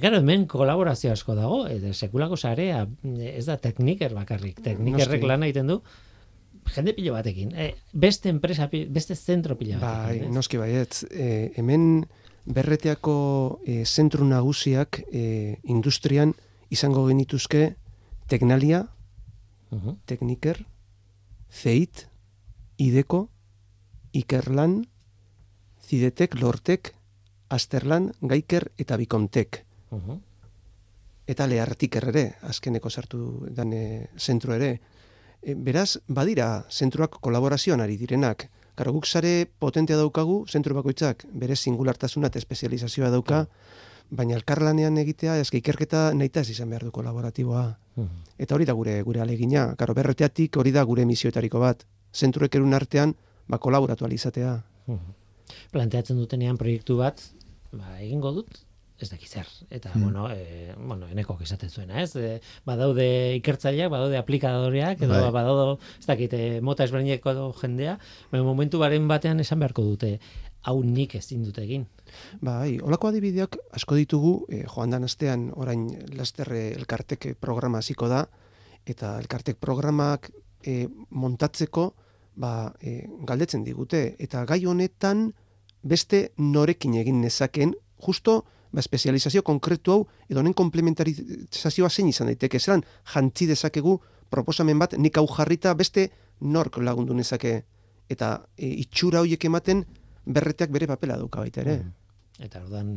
[0.00, 5.74] claro, hemen kolaborazio asko dago, eta sekulako sarea, ez da tekniker bakarrik, teknikerrek lan egiten
[5.74, 5.82] du,
[6.74, 10.24] jende pilo batekin, e, beste enpresa, beste zentro pilo Bai, batekin.
[10.24, 10.34] ez?
[10.34, 11.04] noski baietz.
[11.10, 12.06] E, hemen
[12.46, 16.34] berreteako e, zentru nagusiak e, industrian
[16.70, 17.76] izango genituzke
[18.28, 18.88] Teknalia,
[19.70, 19.96] Mhm.
[20.06, 20.64] Tekniker,
[21.50, 22.06] Zeit,
[22.78, 23.28] Ideko,
[24.12, 24.86] Ikerlan,
[25.88, 26.94] Zidetek, Lortek,
[27.48, 29.64] Asterlan, Gaiker eta Bikontek.
[29.90, 30.20] Mhm.
[31.26, 34.80] eta lehartik ere, azkeneko sartu dan e, zentro ere.
[35.46, 38.48] E, beraz, badira, zentruak kolaborazioan ari direnak.
[38.74, 43.44] Karo, guk sare potentea daukagu, zentru bakoitzak, bere singulartasuna eta espezializazioa dauka,
[44.10, 47.62] baina elkarlanean egitea, ez ikerketa nahita ez izan behar du kolaboratiboa.
[47.94, 48.26] Mhm.
[48.42, 49.68] Eta hori da gure gure alegina.
[49.78, 51.86] Karo, berreteatik hori da gure misioetariko bat.
[52.12, 53.14] Zentruek erun artean,
[53.46, 54.64] ba, kolaboratu alizatea.
[54.86, 55.14] Mhm.
[55.70, 57.22] Planteatzen dutenean proiektu bat,
[57.72, 58.65] ba, egingo dut,
[59.00, 59.46] ez dakit zer.
[59.70, 60.02] Eta, Hmm.
[60.02, 62.14] bueno, e, bueno, eneko esaten zuena, ez?
[62.16, 65.30] E, badaude ikertzaileak, badaude aplikadoreak, edo Bai.
[65.32, 67.98] badaude, ez dakit, e, mota ezberdineko edo jendea,
[68.32, 70.18] baina momentu baren batean esan beharko dute,
[70.62, 71.86] hau nik ezin dut egin.
[72.40, 78.26] Bai, olako adibideak asko ditugu, eh, joan dan astean orain lasterre elkartek programa hasiko da,
[78.86, 80.30] eta elkartek programak
[80.62, 81.94] eh, montatzeko
[82.36, 84.16] ba, eh, galdetzen digute.
[84.18, 85.32] Eta gai honetan
[85.82, 88.44] beste norekin egin nezaken, justo
[88.76, 92.60] ba, espezializazio konkretu hau, edo honen komplementarizazioa zein izan daiteke.
[92.60, 92.82] Zeran,
[93.14, 93.96] jantzi dezakegu
[94.30, 96.10] proposamen bat, nik hau jarrita beste
[96.44, 97.62] nork lagundu nezake.
[98.12, 99.84] Eta e, itxura horiek ematen
[100.26, 101.78] berreteak bere papela dauka baita ere.
[101.78, 102.44] Mhm.
[102.44, 102.90] Eta ordan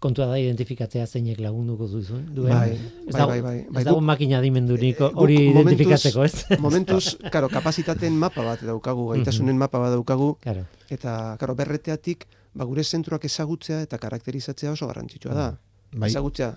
[0.00, 2.54] kontua da identifikatzea zeinek lagunduko duzun, duen.
[2.54, 3.56] Bai, ez bai, dago, bai, bai.
[3.66, 6.44] ez Bai, dago guk- makina adimendurik Eh, guk hori identifikatzeko, ez?
[6.64, 10.64] Momentuz, karo, kapazitateen mapa bat daukagu, gaitasunen mapa bat daukagu, Claro.
[10.88, 15.48] eta, karo, berreteatik, ba, gure zentruak ezagutzea eta karakterizatzea oso garrantzitsua da.
[15.92, 16.52] Bai, Ezagutzea,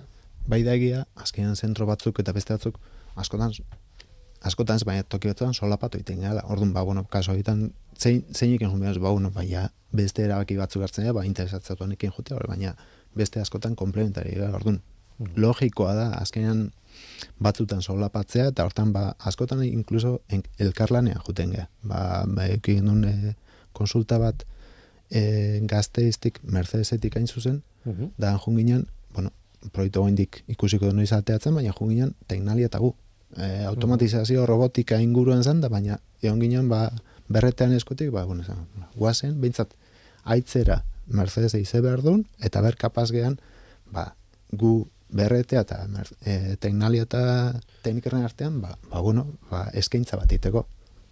[0.47, 2.77] bai da egia, azkenean zentro batzuk eta beste batzuk,
[3.19, 3.53] askotan,
[4.43, 6.43] askotan ez baina toki batzuan solapatu egiten gala.
[6.51, 10.84] Orduan, ba, bueno, kaso egiten, zein, zeinik enjun behaz, ba, bueno, baina beste erabaki batzuk
[10.84, 12.75] hartzen dira, ba, interesatzatu honekin jutea, baina
[13.15, 14.82] beste askotan komplementari gara, orduan.
[15.38, 16.71] Logikoa da, azkenean
[17.41, 21.69] batzutan solapatzea, eta hortan, ba, askotan inkluso en, elkarlanean juten gara.
[21.84, 23.36] Ba, ba, egin duen e,
[23.77, 24.43] konsulta bat,
[25.12, 28.12] e, gazteiztik, Mercedesetik hain zuzen, Mhm.
[28.18, 29.32] da jun ginen, bueno,
[29.72, 32.96] proiektu goindik ikusiko noiz ateatzen, baina jun ginen teknalia eta gu.
[33.38, 36.92] E, automatizazio robotika inguruan zen, da baina egon ginen, ba,
[37.30, 39.74] berretean eskutik, ba, bueno, zan, guazen, behintzat,
[40.24, 43.39] aitzera Mercedes eize behar duen, eta ber kapaz gehan,
[43.92, 44.16] ba,
[44.52, 45.88] gu berretea eta
[46.26, 50.66] e, teknalia eta teknikerren artean, ba, ba, bueno, ba, eskaintza bat iteko.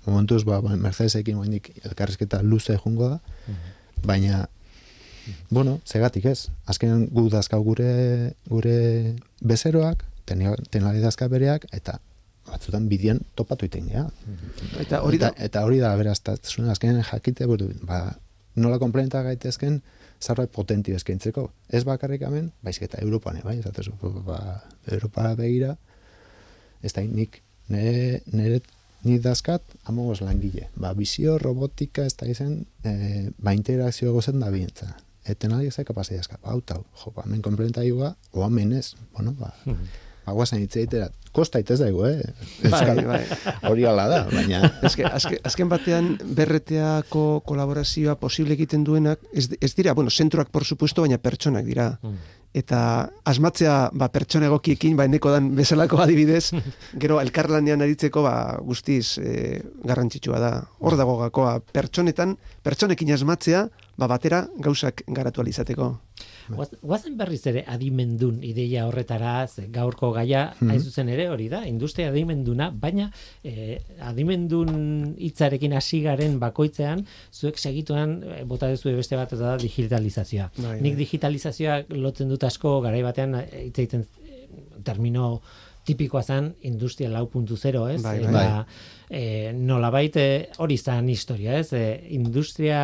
[0.06, 3.20] Momentuz, ba, ba, Mercedesekin goindik elkarrizketa luze jungo da,
[4.04, 4.48] baina
[5.50, 6.50] Bueno, segatik ez.
[6.66, 8.78] Azkenean gu dazkau gure gure
[9.42, 12.00] bezeroak, tenali dazka bereak, eta
[12.50, 14.08] batzutan bidian topatu iten gea.
[14.80, 18.16] eta hori da, Eta, eta hori da beraztatzen azkenean jakite buru, ba,
[18.56, 19.82] nola komplementa gaitezken
[20.22, 21.48] zerbait potenti eskaintzeko.
[21.70, 23.94] Ez bakarrik hemen, baizik eta Europan, eh, bai, esatezu,
[24.26, 25.76] ba, Europa begira,
[26.82, 28.62] ez da nik, nire, nire
[29.04, 30.68] ni dazkat, amogoz langile.
[30.76, 34.92] Ba, bizio, robotika, ez da izan, e, ba, integrazio gozen da bientza.
[35.26, 37.82] Eten aldi ezak kapazia dazka, ba, hau tau, jo, ba, hemen komplementa
[38.34, 39.54] o hemen ez, bueno, ba,
[40.26, 42.22] ba, guazen hitz egitera, kosta itez daigu, eh?
[42.64, 43.22] bai, Euskal- bai.
[43.70, 44.60] Hori ala da, baina...
[44.84, 50.66] Eske, azken, azken batean berreteako kolaborazioa posible egiten duenak, ez, ez dira, bueno, zentroak por
[50.66, 51.98] supuesto, baina pertsonak dira.
[52.52, 56.52] Eta asmatzea ba, pertsona egokiekin, ba, eneko dan bezalako adibidez,
[57.04, 58.36] gero elkarlanean aritzeko ba,
[58.68, 60.52] guztiz e, garrantzitsua da.
[60.84, 62.36] Hor dago gakoa, pertsonetan,
[62.66, 65.94] pertsonekin asmatzea, ba, batera gauzak garatu alizateko.
[66.58, 71.64] Guaz- Guazen berriz ere adimendun ideia horretara, ze gaurko gaia, hain zuzen ere hori da,
[71.68, 73.12] industria adimenduna, baina
[73.44, 79.58] eh, adimendun hitzarekin hasi garen bakoitzean, zuek segituan eh, bota dezue beste bat eta da
[79.62, 80.52] digitalizazioa.
[80.58, 81.00] Bai, Nik bai.
[81.06, 84.48] digitalizazioa lotzen dut asko garai batean eh, hitz egiten eh,
[84.84, 85.42] termino
[85.86, 88.02] tipikoa zen industria lau puntu zero, ez?
[88.04, 88.66] Bai, Eta, bai.
[89.10, 91.72] eh, nolabait eh, hori zan historia, ez?
[91.74, 92.82] Eh, industria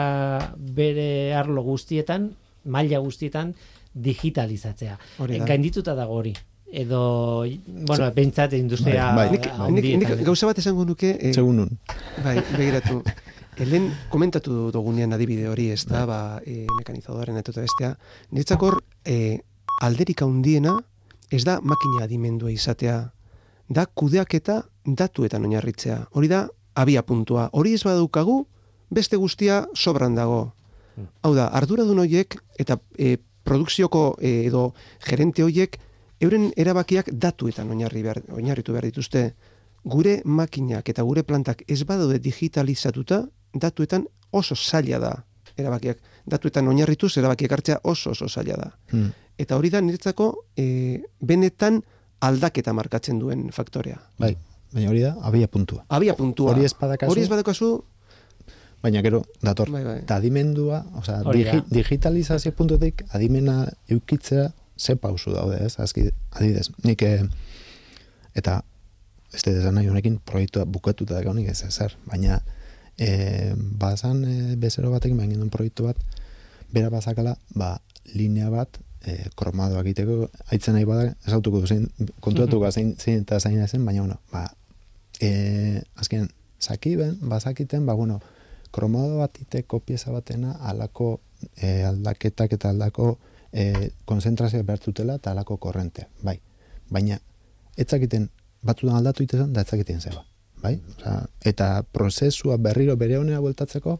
[0.58, 2.32] bere arlo guztietan,
[2.68, 3.54] maila guztietan
[3.94, 4.98] digitalizatzea.
[5.24, 5.44] Hori da.
[5.44, 6.36] Eh, gaindituta dago hori.
[6.68, 7.46] Edo,
[7.88, 9.38] bueno, behintzat industria Bai, bai.
[9.72, 11.78] Nik, nik, nik gauza bat esango nuke, e, Segun nun.
[12.26, 13.00] bai, begiratu.
[13.58, 17.94] helen komentatu dugunean adibide hori, ez da, ba, e, mekanizadoren eta bestea,
[18.32, 19.40] niretzakor e,
[19.82, 20.76] alderik handiena
[21.32, 23.00] ez da makina adimendua izatea,
[23.68, 26.06] da kudeaketa datuetan oinarritzea.
[26.16, 27.50] Hori da, abia puntua.
[27.52, 28.46] Hori ez badukagu,
[28.90, 30.54] beste guztia sobran dago.
[31.22, 34.72] Hau da, arduradun hoiek eta e, produkzioko e, edo
[35.06, 35.78] gerente hoiek
[36.24, 39.30] euren erabakiak datuetan oinarri behar, oinarritu behar dituzte.
[39.88, 43.22] Gure makinak eta gure plantak ez badaude digitalizatuta,
[43.54, 45.14] datuetan oso zaila da
[45.58, 46.02] erabakiak.
[46.28, 48.72] Datuetan oinarrituz erabakiak hartzea oso oso zaila da.
[48.92, 49.14] Hmm.
[49.38, 51.82] Eta hori da niretzako e, benetan
[52.26, 54.00] aldaketa markatzen duen faktorea.
[54.20, 54.34] Bai,
[54.74, 55.86] baina hori da, abia puntua.
[55.94, 56.52] Abia puntua.
[56.52, 57.70] Hori ez badakazu, Hori ez badakazu,
[58.84, 59.98] baina gero, dator, bai, bai.
[60.04, 61.34] eta adimendua, osea, da.
[61.34, 65.80] digi, digitalizazio puntutik adimena eukitzea ze pausu daude, ez?
[65.82, 67.24] Azki, adibidez, nik eh,
[68.38, 68.62] eta
[69.34, 72.40] ez dut esan nahi honekin proiektua bukatuta da honik ez ezer, baina
[72.98, 76.00] e, bazan e, bezero batekin bain genuen proiektu bat,
[76.74, 77.76] bera bazakala, ba,
[78.14, 81.88] linea bat, e, kromadoak egiteko, aitzen nahi bada, esautuko zein,
[82.24, 84.48] kontuatuko zein, zein eta zein zen, baina, bueno, ba,
[85.22, 86.30] e, azken,
[86.62, 88.22] zakiben, bazakiten, ba, bueno,
[88.78, 91.20] kromado bat iteko pieza batena alako
[91.56, 93.16] e, aldaketak eta aldako
[93.52, 96.38] e, konzentrazioa behartzutela eta alako korrente, bai.
[96.94, 97.18] Baina,
[97.78, 98.30] etzakiten
[98.68, 100.22] batzutan aldatu itezen, da etzakiten zeba,
[100.62, 100.76] bai?
[100.94, 101.18] Osea,
[101.52, 103.98] eta prozesua berriro bere honera bueltatzeko,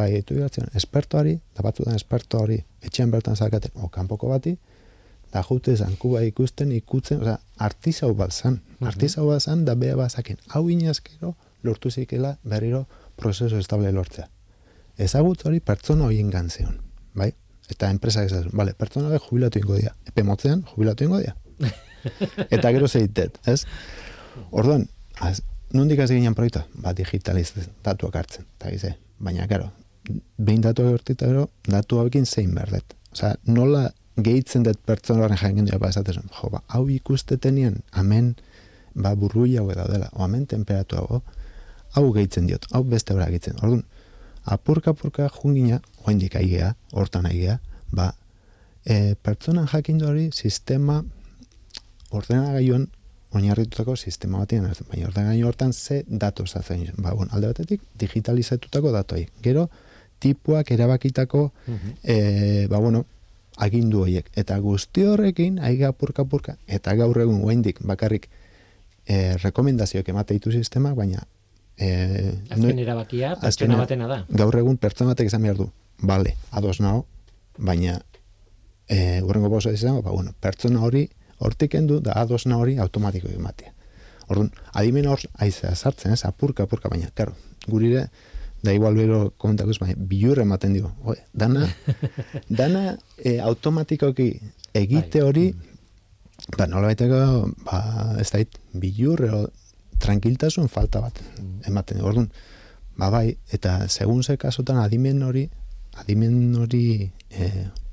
[0.00, 4.56] bai, etu iratzen, espertoari, da batzutan esperto hori etxean bertan zakaten, o kanpoko bati,
[5.32, 7.36] da jute zankuba ikusten, ikutzen, osea,
[7.68, 11.34] artizau bat zan, artizau bat zan, da beha bazaken, hau inazkero,
[11.66, 14.28] lortu zikela berriro prozesu estable lortzea.
[14.96, 16.78] Ezagutz hori pertsona horien gantzeon,
[17.14, 17.32] bai?
[17.70, 19.92] Eta enpresa ezazu, bale, pertsona hori jubilatu ingo dia.
[20.06, 21.34] Epe motzean, jubilatu ingo dia.
[22.54, 23.64] Eta gero zeitet, ez?
[24.50, 24.86] Orduan,
[25.20, 25.42] az,
[25.74, 26.64] nondik hasi ginen proiektua?
[26.82, 27.52] Ba, digitaliz
[27.84, 28.94] datuak hartzen, eta gize.
[29.18, 29.70] Baina, karo,
[30.38, 32.96] behin datuak hortita gero, datu hauekin zein behar dut.
[33.12, 33.86] Osea, nola
[34.22, 38.34] gehitzen dut pertsonaren jakin dira, ba, esatezen, jo, ba, hau ikustetenien, hemen,
[38.94, 41.22] ba, burrui hau dela, o hemen temperatu hau,
[41.96, 43.56] hau gehitzen diot, hau beste bera gehitzen.
[43.62, 43.84] Orduan,
[44.46, 47.58] apurka-apurka jungina, oindik aigea, hortan aigea,
[47.94, 48.12] ba,
[48.84, 51.02] e, pertsonan jakindu hori sistema
[52.14, 52.86] ordenagailuan
[53.36, 56.86] oinarritutako sistema batean hartzen, baina ordenagailu hortan ze datu zatzen.
[56.96, 59.26] Ba, bon, alde batetik digitalizatutako datoi.
[59.42, 59.68] Gero
[60.22, 61.50] tipuak erabakitako
[62.02, 63.04] e, ba, bueno,
[63.56, 64.30] agindu horiek.
[64.36, 68.28] Eta guzti horrekin, aiga apurka apurka, eta gaur egun oindik bakarrik
[69.06, 71.24] e, rekomendazioak emate ditu sistema, baina
[71.78, 74.20] e, Azken erabakia, pertsona batena da.
[74.28, 75.70] gaur egun pertsona batek izan behar du.
[76.02, 77.06] Bale, ados nao,
[77.58, 78.00] baina
[78.88, 81.06] e, urrengo bosa izango, ba, bueno, pertsona hori
[81.38, 83.72] hortik endu, da ados na hori automatiko ematea.
[84.28, 87.36] Orduan, adimen hor aizea sartzen, ez, apurka, apurka, baina, karo,
[87.68, 88.08] gurire,
[88.64, 90.92] da igual bero komentako ez, baina, bilurre ematen dio.
[91.04, 91.68] Oe, dana,
[92.60, 94.32] dana e, automatikoki
[94.74, 95.28] egite Bai.
[95.28, 95.46] hori,
[96.56, 97.20] ba, nola baiteko,
[97.68, 97.82] ba,
[98.20, 99.46] ez dait, bilurre, o,
[100.02, 101.20] tranquiltasun falta bat
[101.66, 102.00] ematen.
[102.04, 102.30] Orduan,
[102.98, 105.46] ba bai, eta segun ze kasutan adimen hori,
[105.96, 107.50] adimen hori e,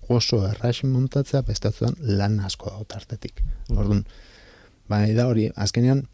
[0.09, 3.43] oso erraix montatzea, bestatzuan lan asko dago tartetik.
[3.71, 4.05] Orduan,
[4.89, 6.07] bai da hori, azkenean,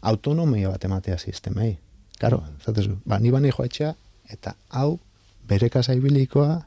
[0.00, 1.76] autonomia bat ematea sistemei.
[2.20, 3.94] Karo, zatezu, ba, ni bani joatxea,
[4.30, 5.00] eta hau,
[5.48, 6.60] bere kasa ibilikoa,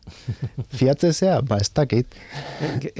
[0.79, 2.15] fiatzezea, ba, ez dakit.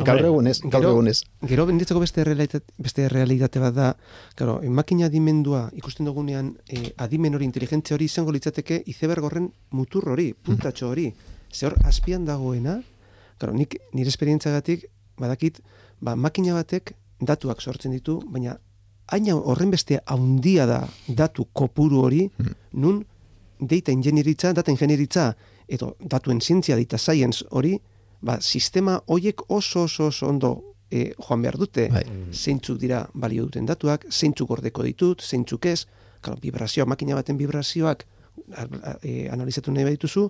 [0.08, 1.18] Gaur egunez, gaur egunez.
[1.46, 3.92] Gero benditzeko beste realitate, beste realitate bat da,
[4.40, 10.32] claro, makina adimendua ikusten dugunean e, adimen hori, inteligentzia hori izango litzateke izebergorren mutur hori,
[10.34, 11.10] puntatxo hori.
[11.52, 12.80] Ze hor azpian dagoena,
[13.38, 14.88] claro, nik nire esperientzagatik
[15.20, 15.60] badakit,
[16.02, 18.58] ba, makina batek datuak sortzen ditu, baina
[19.14, 22.24] haina horren beste haundia da datu kopuru hori,
[22.74, 23.04] nun
[23.60, 25.36] data ingenieritza, data ingenieritza,
[25.68, 27.80] edo datuen zientzia, data science hori,
[28.22, 32.04] ba, sistema hoiek oso oso oso ondo e, joan behar dute, Bai.
[32.32, 35.86] zeintzuk dira balio duten datuak, zeintzuk gordeko ditut, zeintzuk ez,
[36.22, 38.06] claro, vibrazioa, makina baten vibrazioak
[39.04, 40.30] e, analizatu nahi badituzu,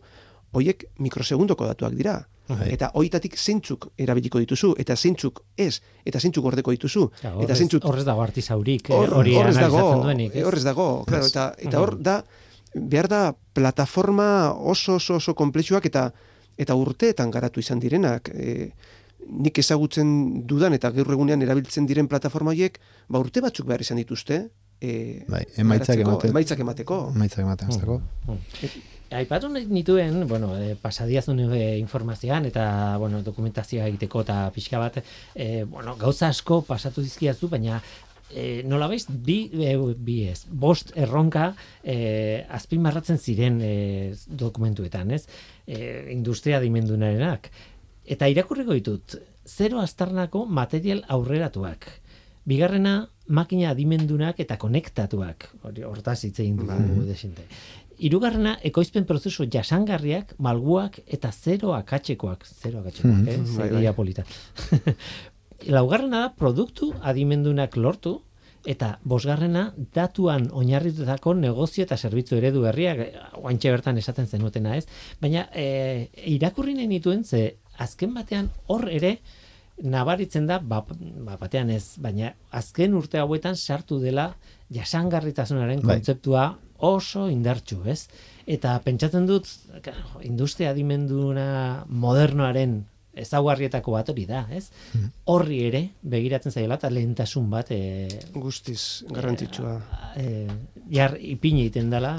[0.55, 2.21] hoiek mikrosegundoko datuak dira.
[2.47, 2.67] Bai.
[2.75, 7.07] Eta hoitatik zeintzuk erabiliko dituzu, eta zeintzuk ez, eta zeintzuk gordeko dituzu.
[7.23, 10.35] Ja, eta horrez, zeintzuk horrez dago artizaurik, eh, Hor- hori dago, analizatzen duenik.
[10.35, 10.45] eh, ez?
[10.45, 12.19] horrez dago, claro, eta, eta hor da,
[12.75, 13.21] behar da
[13.53, 16.11] plataforma oso oso oso komplexuak eta
[16.57, 18.29] eta urteetan garatu izan direnak.
[18.33, 18.71] E,
[19.25, 22.77] nik ezagutzen dudan eta gaur egunean erabiltzen diren plataforma horiek,
[23.09, 24.43] ba urte batzuk behar izan dituzte,
[24.81, 26.29] e, Bai, emaitzak ematen.
[26.29, 26.99] emaitzak emateko.
[27.15, 28.01] Emaitzak ematen hasteko.
[29.15, 34.97] Aipatu nahi nituen, bueno, e, pasadiazun e, informazioan eta, bueno, dokumentazioa egiteko eta pixka bat,
[35.35, 37.81] e, bueno, gauza asko pasatu dizkiazu, baina
[38.31, 41.51] e, nola baiz, bi, e, bi ez, bost erronka
[41.83, 45.25] e, azpimarratzen ziren e, dokumentuetan, ez?
[45.65, 47.51] E, industria dimendunarenak.
[48.05, 51.87] Eta irakurriko ditut, zero astarnako material aurreratuak.
[52.45, 55.49] Bigarrena, makina adimendunak eta konektatuak.
[55.63, 57.07] Hortaz hitz egin dugu bai.
[57.07, 57.47] desente.
[57.95, 63.29] Hirugarrena ekoizpen prozesu jasangarriak, malguak eta zero akatzekoak, zero akatzekoak, mm -hmm.
[63.31, 63.71] eh?
[63.71, 63.93] Bai, bai.
[63.93, 64.25] polita.
[65.67, 68.19] Laugarrena da produktu adimendunak lortu
[68.65, 73.01] eta bosgarrena datuan oinarritutako negozio eta zerbitzu eredu berriak
[73.41, 74.87] oaintxe bertan esaten zenutena, ez?
[75.21, 79.19] Baina e, irakurri nahi nituen ze azken batean hor ere
[79.83, 84.31] nabaritzen da ba, ba, batean ez, baina azken urte hauetan sartu dela
[84.73, 85.97] jasangarritasunaren bai.
[85.97, 88.07] kontzeptua oso indartsu, ez?
[88.47, 89.47] Eta pentsatzen dut
[90.23, 92.83] industria adimenduna modernoaren
[93.15, 94.67] ezaugarrietako bat hori da, ez?
[94.91, 95.09] Hmm.
[95.31, 99.75] Horri ere begiratzen zaiola eta lehentasun bat e, guztiz garrantzitsua.
[100.19, 100.47] E,
[100.91, 102.15] jar ipini egiten dela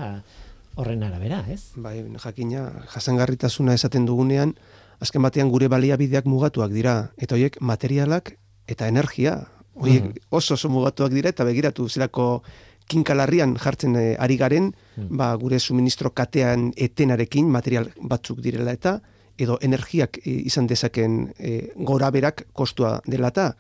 [0.76, 1.72] horren arabera, ez?
[1.76, 4.54] Bai, jakina jasangarritasuna esaten dugunean
[5.00, 8.32] azken batean gure baliabideak mugatuak dira eta hoiek materialak
[8.68, 9.42] eta energia
[9.76, 10.30] hoiek hmm.
[10.32, 12.42] oso oso mugatuak dira eta begiratu zelako
[12.86, 15.16] kinkalarrian jartzen ari garen, hmm.
[15.18, 19.00] ba, gure suministro katean etenarekin material batzuk direla eta
[19.38, 23.54] edo energiak eh, izan dezaken e, gora berak kostua dela eta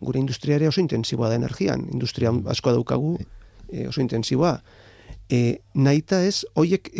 [0.00, 3.16] gure industriare oso intensiboa da energian, industria asko daukagu
[3.70, 4.56] e, oso intensiboa.
[5.30, 6.90] E, naita ez, hoiek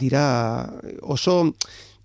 [0.00, 0.24] dira
[1.02, 1.52] oso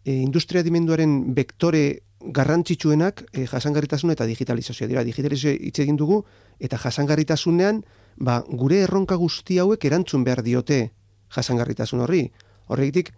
[0.06, 5.04] e, industria dimenduaren vektore garrantzitsuenak e, jasangarritasuna eta digitalizazioa dira.
[5.08, 6.22] Digitalizazioa hitz egin dugu
[6.60, 7.82] eta jasangarritasunean
[8.18, 10.92] ba, gure erronka guzti hauek erantzun behar diote
[11.34, 12.28] jasangarritasun horri.
[12.72, 13.12] Horregitik,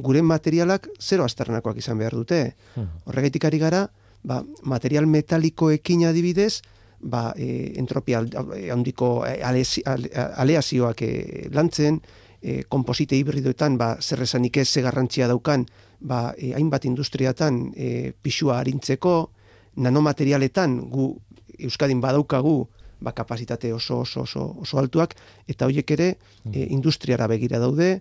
[0.00, 2.56] gure materialak zero asternakoak izan behar dute.
[2.74, 2.88] Hmm.
[3.04, 3.86] Horregitik ari gara,
[4.22, 6.60] ba, material metalikoekin adibidez,
[7.00, 8.20] ba, e, entropia
[8.72, 11.12] handiko e, aleazioak e,
[11.52, 12.00] lantzen,
[12.42, 15.66] e, komposite hibridoetan, ba, zer esanik ez ze garrantzia daukan,
[16.00, 19.30] ba, e, hainbat industriatan e, pixua harintzeko,
[19.76, 21.14] nanomaterialetan gu
[21.60, 25.14] Euskadin badaukagu ba, kapasitate oso, oso, oso, oso altuak,
[25.48, 26.08] eta horiek ere
[26.52, 28.00] e, industriara begira daude,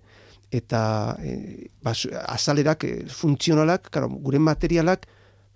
[0.52, 1.94] eta e, ba,
[2.26, 5.06] azalerak e, funtzionalak, karo, gure materialak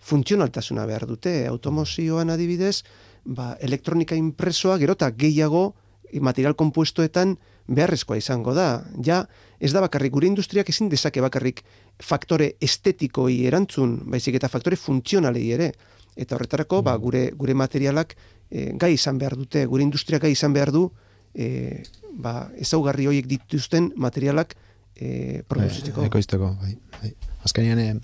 [0.04, 2.84] funtzionaltasuna behar dute, automozioan adibidez,
[3.26, 5.74] ba, elektronika impresoa gerota gehiago
[6.12, 8.84] e, material kompuestoetan beharrezkoa izango da.
[9.06, 9.24] Ja,
[9.60, 11.64] ez da bakarrik, gure industriak ezin dezake bakarrik
[12.04, 15.72] faktore estetikoi erantzun, baizik eta faktore funtzionalei ere.
[16.14, 18.14] Eta horretarako, ba, gure, gure materialak
[18.52, 20.86] e, gai izan behar dute, gure industria gai izan behar du,
[21.34, 21.82] e,
[22.14, 24.54] ba, ezaugarri horiek dituzten materialak
[24.96, 26.02] e, produzitzeko.
[26.02, 26.76] Bai, ekoizteko, bai.
[27.00, 27.14] bai.
[27.44, 27.96] Azkenean, e,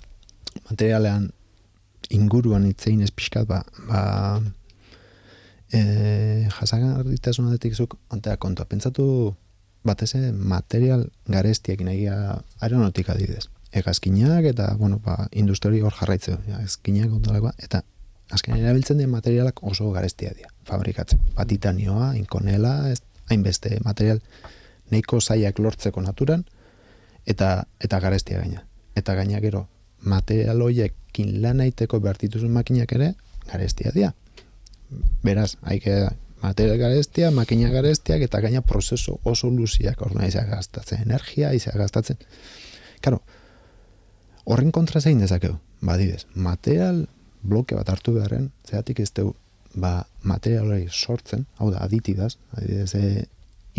[0.68, 1.30] materialean
[2.10, 4.02] inguruan itzein ez pixkat, ba, ba
[5.72, 9.06] e, jasagarritasuna detik zuk, antea kontua, pentsatu
[9.86, 12.16] batez material garestiak inagia
[12.60, 13.46] aeronautik adidez.
[13.72, 16.40] Egazkinak eta, bueno, ba, industri hor jarraitzeo.
[16.48, 17.84] Egazkinak ondalakoa, eta
[18.34, 21.22] azken erabiltzen den materialak oso garestia dira, fabrikatzen.
[21.36, 23.00] Batitanioa, inkonela, ez,
[23.30, 24.20] hainbeste material
[24.90, 26.44] neiko zaiak lortzeko naturan,
[27.30, 28.64] eta eta garestia gaina.
[28.98, 29.68] Eta gaina gero,
[30.02, 33.14] material hoiekin lan aiteko behartituzun makinak ere,
[33.50, 34.12] garestia dira.
[35.22, 36.08] Beraz, haike
[36.42, 42.18] material garestia, makina garestiak, eta gaina prozeso oso luziak, orduan izan gastatzen energia, izan gastatzen.
[43.04, 43.20] Karo,
[44.44, 47.04] horren kontra zein dezakeu, badidez, material
[47.42, 49.34] bloke bat hartu beharren, zeatik ez du,
[49.74, 53.26] ba, materialari sortzen, hau da, aditidaz, adidez, e,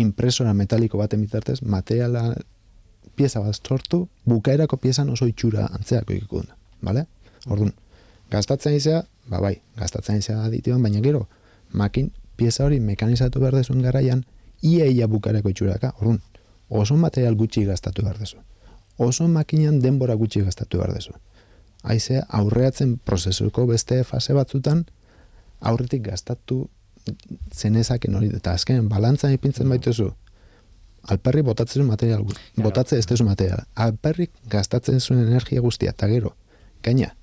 [0.02, 2.30] impresora metaliko bat emitartez, materiala
[3.16, 6.48] pieza bat sortu, bukaerako piezan oso itxura antzeako ikikun,
[6.82, 7.06] bale?
[7.46, 7.72] Orduan,
[8.30, 11.26] gastatzen izea, ba bai, gastatzen izea aditiban, baina gero,
[11.72, 14.24] makin pieza hori mekanizatu behar dezun garaian,
[14.62, 16.22] ia ia bukaerako itxuraka, orduan,
[16.68, 18.38] oso material gutxi gastatu behar dezu.
[18.96, 21.12] Oso makinan denbora gutxi gastatu behar dezu
[21.82, 24.84] haize aurreatzen prozesuko beste fase batzutan
[25.60, 26.66] aurretik gastatu
[27.54, 29.74] zenezak hori eta azken balantzan ipintzen mm.
[29.74, 30.10] baituzu
[31.08, 32.24] alperri botatzen zuen material
[32.56, 33.64] botatzen ez dezu material.
[33.74, 36.36] Alperrik gastatzen zuen energia guztia eta gero
[36.82, 37.14] gaina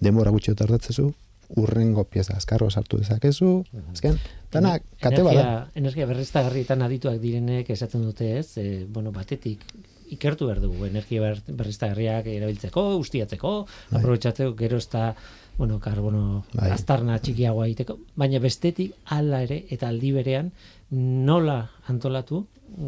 [0.00, 1.12] denbora gutxi tardatzen zu
[1.56, 4.18] urrengo pieza azkarro sartu dezakezu azken
[4.52, 5.68] dana kate bada.
[5.74, 9.64] energia berriztagarrietan adituak direnek esaten dute ez e, bueno batetik
[10.12, 13.52] ikertu behar dugu energia berriztagarriak erabiltzeko, ustiatzeko,
[13.90, 14.00] bai.
[14.00, 15.10] aprobetsatzeko, gero ez da,
[15.58, 16.70] bueno, karbono bai.
[16.70, 20.52] aztarna txikiagoa egiteko, baina bestetik ala ere eta aldi berean
[20.90, 21.58] nola
[21.90, 22.44] antolatu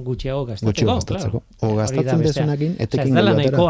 [0.06, 0.70] gutxiago gastatzeko.
[0.70, 1.42] Gutxiago gastatzeko.
[1.66, 3.66] O gastatzen bezunakin, etekin gero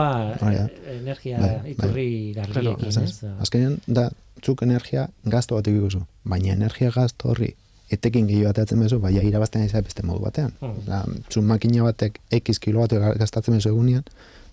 [0.94, 1.70] energia bai, bai.
[1.72, 2.44] iturri bai.
[2.44, 3.08] garriekin.
[3.40, 4.10] Azkenean, da,
[4.42, 6.02] txuk energia gazto bat ikusu.
[6.28, 7.54] Baina energia gazto horri
[7.90, 10.52] etekin gehiago ateatzen bezu, bai, irabazten izan beste modu batean.
[10.60, 10.84] Mm.
[10.86, 11.00] Da,
[11.42, 14.04] makina batek X kilowatio gastatzen bezu egunean,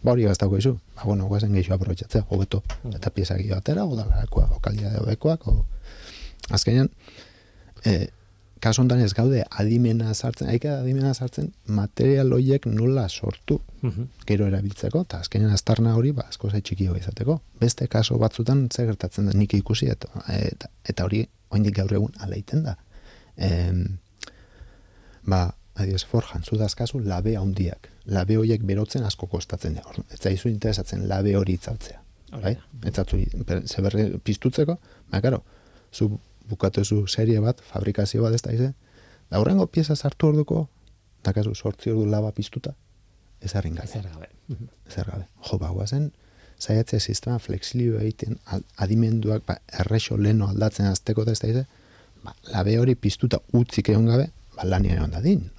[0.08, 0.78] ba hori gastauko izu.
[0.95, 2.62] Ba, bueno, guazen gehiago aprobetxatzea, hobeto.
[2.84, 2.95] Mm.
[3.01, 5.66] Eta pieza gehiago atera, o dalarakoa, o kalidade hobekoak, o...
[6.55, 6.88] Azkenean,
[7.84, 8.08] e,
[8.64, 14.08] kasu honetan ez gaude adimena sartzen, haika adimena sartzen, material horiek nola sortu Mhm.
[14.26, 17.41] gero erabiltzeko, eta azkenean aztarna hori, ba, asko zai txikio izateko.
[17.60, 22.16] Beste kaso batzutan zer gertatzen da nik ikusi, eta, eta, eta hori oindik gaur egun
[22.24, 22.78] aleiten da.
[23.38, 23.99] Em,
[25.24, 25.43] ba,
[25.76, 27.91] adibidez, forjan, zu dazkazu labe handiak.
[28.08, 29.84] Labe horiek berotzen asko kostatzen da.
[29.89, 32.01] Orduan, Ez zaizu interesatzen labe hori itzaltzea.
[32.32, 32.58] Bai?
[32.86, 33.20] Ez zatzu
[33.66, 34.78] zeberre piztutzeko,
[35.12, 35.43] ba, karo,
[35.93, 36.10] zu
[36.49, 38.74] bukatu serie bat, fabrikazio bat ez da ize,
[39.30, 40.68] da horrengo pieza sartu orduko,
[41.24, 42.74] dakazu sortzi ordu laba piztuta,
[43.41, 44.30] ez harrin gabe Zer gabe.
[44.47, 44.70] Mhm.
[44.89, 45.28] zer gabe.
[45.49, 46.12] Jo, ba, guazen,
[46.60, 48.39] zaiatzea sistema flexiblio egiten
[48.78, 51.66] adimenduak, ba, errexo leno aldatzen azteko da ez da,
[52.24, 55.49] ba, labe hori piztuta utzik egon gabe, ba, lania egon da din.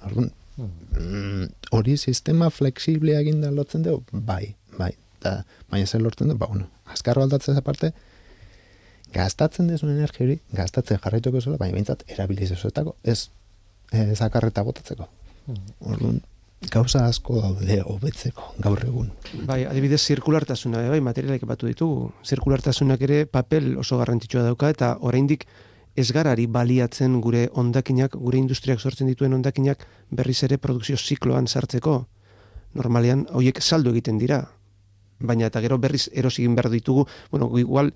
[0.59, 4.03] Mm, hori sistema flexiblea egin da lotzen dugu?
[4.11, 4.93] Bai, bai.
[5.23, 5.41] Da,
[5.71, 7.91] baina zer lortzen du, ba, bueno, azkarro aldatzen aparte,
[9.13, 13.29] gastatzen dezun energia hori, gastatzen jarraituko zela, baina behintzat erabiliz ezoetako, ez,
[13.91, 15.09] ez akarreta botatzeko.
[15.79, 16.21] Orduan,
[16.67, 19.09] gauza asko daude hobetzeko gaur egun.
[19.47, 22.11] Bai, adibidez zirkulartasuna, bai, materialak batu ditugu.
[22.25, 25.47] Zirkulartasunak ere papel oso garrantzitsua dauka eta oraindik
[25.99, 32.05] ez garari baliatzen gure ondakinak, gure industriak sortzen dituen ondakinak berriz ere produkzio zikloan sartzeko.
[32.79, 34.43] Normalean hoiek saldu egiten dira.
[35.19, 37.91] Baina eta gero berriz erosi egin behar ditugu, bueno, igual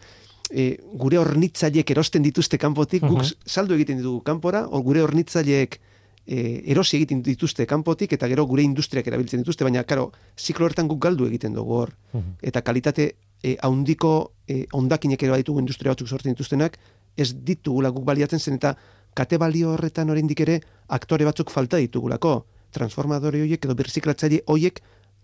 [0.52, 3.32] e, gure hornitzaileek erosten dituzte kanpotik, guk Mhm.
[3.46, 5.80] saldu egiten ditugu kanpora, or gure hornitzaileek
[6.28, 10.88] e, erosi egiten dituzte kanpotik eta gero gure industriak erabiltzen dituzte, baina karo, ziklo horretan
[10.88, 11.94] guk galdu egiten dugu hor.
[12.14, 12.36] Mhm.
[12.42, 16.78] Eta kalitate e, haundiko e, ondakinek ere baditugu industria batzuk sortzen dituztenak,
[17.18, 18.76] ez ditugula guk baliatzen zen eta
[19.14, 22.46] kate balio horretan oraindik ere aktore batzuk falta ditugulako.
[22.74, 24.82] Transformadore horiek edo birziklatzaile horiek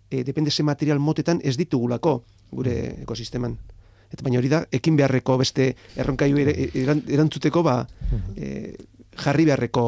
[0.09, 3.57] e, depende ze material motetan ez ditugulako gure ekosisteman.
[4.09, 7.87] Eta baina hori da, ekin beharreko beste erronkaiu eran- erantzuteko ba,
[8.35, 8.75] e,
[9.17, 9.85] jarri beharreko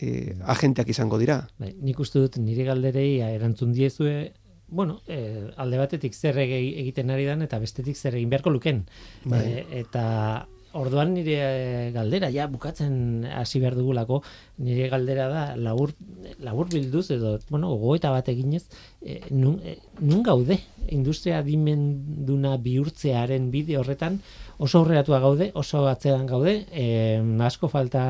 [0.00, 1.40] e, agenteak izango dira.
[1.58, 4.32] Bai, nik uste dut nire galderei erantzun diezue,
[4.70, 8.84] bueno, eh, alde batetik zer egiten ari dan eta bestetik zer egin beharko luken.
[9.24, 9.42] Bai.
[9.42, 10.46] Eh, eta
[10.78, 14.20] orduan nire galdera, ja bukatzen hasi behar dugulako,
[14.62, 15.92] nire galdera da labur,
[16.38, 18.64] labur bilduz edo, bueno, gogoeta bat eginez,
[19.02, 24.20] eh, nun, eh, nun gaude industria dimenduna bihurtzearen bide horretan
[24.58, 28.02] oso aurreratua gaude, oso atzean gaude, eh, asko falta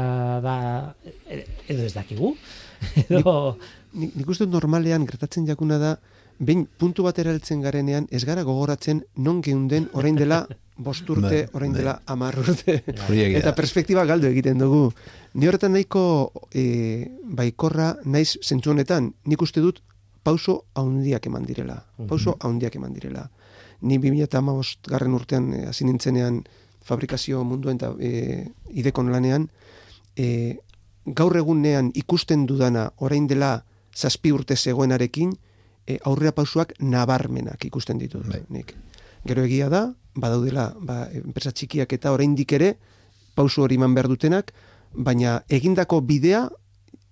[0.45, 0.57] da
[1.69, 2.35] edo ez dakigu,
[3.09, 3.57] edo
[3.91, 5.97] Nik, nik uste dut normalean gertatzen jakuna da,
[6.41, 10.47] behin puntu batera heltzen garenean, ez gara gogoratzen non geunden orain dela
[10.81, 11.81] bost urte, Bai, orain bai.
[11.83, 12.79] dela amar urte.
[13.41, 14.89] Eta perspektiba galdu egiten dugu.
[15.37, 19.83] Ni horretan nahiko e, baikorra naiz zentzu honetan, nik uste dut
[20.25, 21.77] pauso haundiak eman direla.
[22.09, 23.27] Pauso haundiak eman direla.
[23.85, 26.41] Ni 2008 garren urtean e, hasi nintzenean
[26.85, 29.51] fabrikazio munduen eta e, idekon lanean,
[30.17, 30.57] e,
[31.05, 33.59] gaur egunean ikusten dudana orain dela
[33.93, 35.37] zazpi urte zegoenarekin,
[35.87, 38.27] e, aurrera pausuak nabarmenak ikusten ditut.
[38.29, 38.43] Bai.
[38.49, 38.75] Nik.
[39.27, 42.75] Gero egia da, badaudela, ba, enpresa txikiak eta oraindik ere
[43.35, 44.53] pausu hori eman behar dutenak,
[44.93, 46.49] baina egindako bidea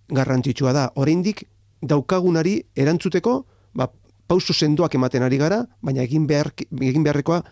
[0.09, 0.89] garrantzitsua da.
[0.97, 1.45] Oraindik
[1.83, 3.43] daukagunari erantzuteko,
[3.77, 3.89] ba,
[4.29, 7.43] pausu sendoak ematen ari gara, baina egin, behar, egin beharrekoa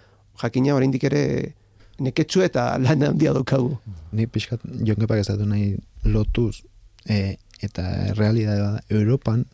[0.42, 1.22] jakina oraindik ere
[2.02, 3.76] neketsu eta lan handia daukagu.
[4.12, 6.62] Ni pixkat jonkepak ez datu nahi lotuz
[7.08, 9.46] e, eta realidadea da Europan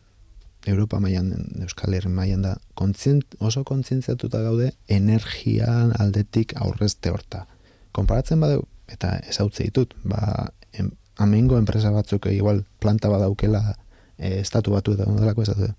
[0.67, 7.45] Europa mailan Euskal Herri mailan da kontzient, oso kontzientziatuta gaude energian aldetik aurrezte horta.
[7.91, 13.75] Konparatzen badeu eta ezautze ditut, ba em, amengo enpresa batzuk igual planta badaukela
[14.17, 15.75] e, estatu batu eta ondelako ez dut.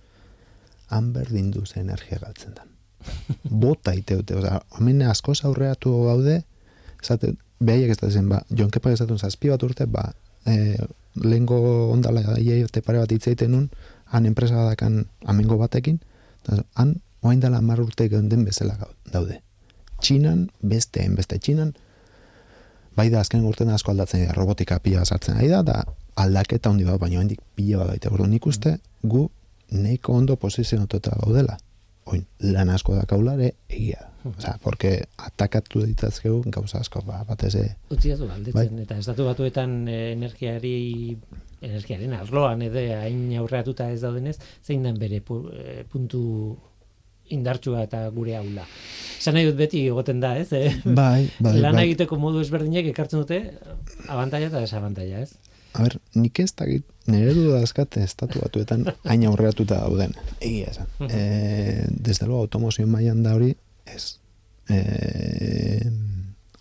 [0.92, 2.66] Han berdin duz energia galtzen da.
[3.64, 6.42] Bota iteute, oza, hemen askoz aurreatu gaude,
[7.00, 10.10] esate, behaiek ez da zen, ba, Jon Kepak ez zazpi bat urte, ba,
[10.46, 10.76] e,
[11.22, 13.68] lehengo ondala iei pare bat hitz egiten nun,
[14.06, 16.00] han enpresa badakan amengo batekin,
[16.42, 18.76] eta han oain dela hamar urte geunden bezala
[19.12, 19.40] daude.
[20.00, 21.72] Txinan, beste, beste txinan,
[22.96, 25.82] bai da azken urtean asko aldatzen dira, robotika pila sartzen ari da, da
[26.20, 28.12] aldaketa handi bat, baina hendik pila bat daite.
[28.12, 29.28] Orduan nik uste, gu
[29.74, 31.56] nahiko ondo posizionatuta gaudela.
[32.12, 34.02] Oin, lan asko da kaulare, egia.
[34.02, 34.14] da.
[34.30, 37.54] Osea, porque atakatu ditzazkegu gauza asko, ba, batez
[37.92, 41.16] utzi datu galdetzen eta estatu batuetan eh, energiari
[41.64, 46.22] energiaren arloan edo hain aurreatuta ez daudenez, zein den bere pu, eh, puntu
[47.34, 48.66] indartsua eta gure aula.
[49.18, 50.50] Esan nahi dut beti egoten da, ez?
[50.52, 50.68] Eh?
[51.00, 51.88] bai, bai, Lan bai.
[51.88, 53.40] egiteko modu ezberdinek ekartzen dute
[54.08, 55.54] abantaila eta desabantaila, ez?
[55.74, 60.14] a ber, nik ez dakit, nire du dazkat estatu batuetan hain aurreatuta dauden.
[60.38, 60.92] Egia esan.
[61.08, 63.50] E, desde luego, automozioen mailan da hori,
[63.90, 64.20] ez.
[64.70, 64.78] E,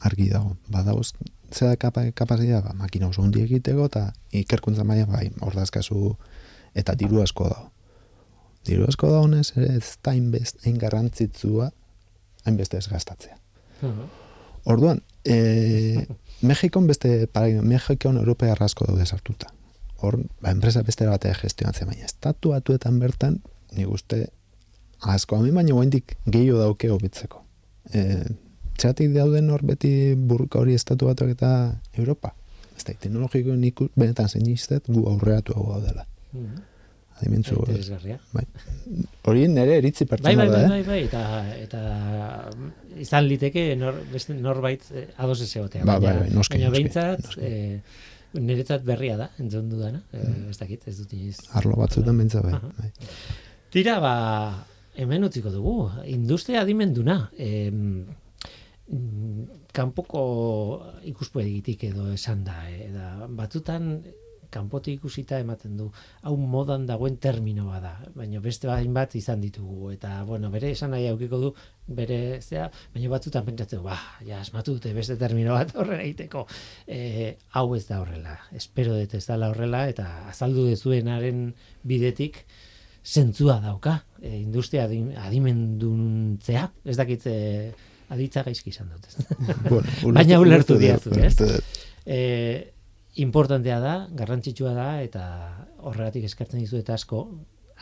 [0.01, 0.55] argi dago.
[0.73, 1.11] Badauz,
[1.53, 6.15] zera kapa, kapazia, ba, makina oso hundi egiteko, eta ikerkuntza maila, bai, hor dazkazu,
[6.75, 7.69] eta diru asko dago.
[8.67, 11.69] Diru asko da honez, ez da hainbest, hain garrantzitzua,
[12.45, 13.37] hainbeste ez gastatzea.
[14.63, 16.05] Orduan, e,
[16.49, 19.51] Mexikon beste paradigma, Mexikon Europea asko daude sartuta.
[20.03, 23.41] Hor, ba, enpresa beste bate gestionatzen baina estatu batuetan bertan,
[23.75, 24.27] ni uste
[24.99, 27.43] asko hami baina guaindik gehiago dauke hobitzeko.
[27.93, 28.23] E,
[28.77, 31.49] txatik dauden hor beti burka hori estatu batuak eta
[31.97, 32.33] Europa.
[32.73, 36.05] Ez da, teknologiko nik benetan zeniztet gu aurreatu hau daudela.
[36.33, 36.61] Mm -hmm.
[37.23, 37.59] Adimentzu,
[38.33, 38.45] bai.
[39.29, 40.69] Hori nere eritzi Bai, pertsona bai, da, bai, eh?
[40.69, 41.21] bai, bai, eta,
[41.61, 45.85] eta izan liteke nor, beste norbait eh, ados ez egotea.
[45.85, 47.79] Ba, bai, bai, noski, baina behintzat, eh,
[48.33, 51.37] niretzat berria da, entzun dudana, eh, ez dakit, ez dut inoiz.
[51.59, 52.57] Arlo batzuetan bentsa bai.
[52.79, 52.91] Bai.
[53.73, 54.15] Tira, ba,
[54.97, 55.77] hemen utziko dugu,
[56.09, 58.22] industria adimenduna, em, mm,
[59.73, 60.23] kanpoko
[61.07, 64.03] ikuspegitik edo esan da, eh, da batzutan
[64.53, 65.87] kanpotik ikusita ematen du
[66.21, 71.07] hau modan dagoen termino bada, baina beste hainbat izan ditugu eta bueno, bere esan nahi
[71.09, 71.53] aukiko du
[71.87, 76.45] bere zea, baina batzutan pentsatzen ba, ja asmatu dute beste termino bat horrela egiteko.
[76.87, 78.37] E, hau ez da horrela.
[78.53, 81.47] Espero dut ez dela horrela eta azaldu dezuenaren
[81.83, 82.43] bidetik
[83.03, 87.39] zentzua dauka e, industria adim, adimenduntzea, ez dakit e,
[88.13, 89.09] aditza gaizki izan dut.
[89.69, 91.61] Bueno, Baina ulertu dut, didazu, ez?
[92.05, 92.73] e,
[93.23, 95.25] importantea da, garrantzitsua da, eta
[95.83, 97.25] horregatik eskartzen dizuet asko,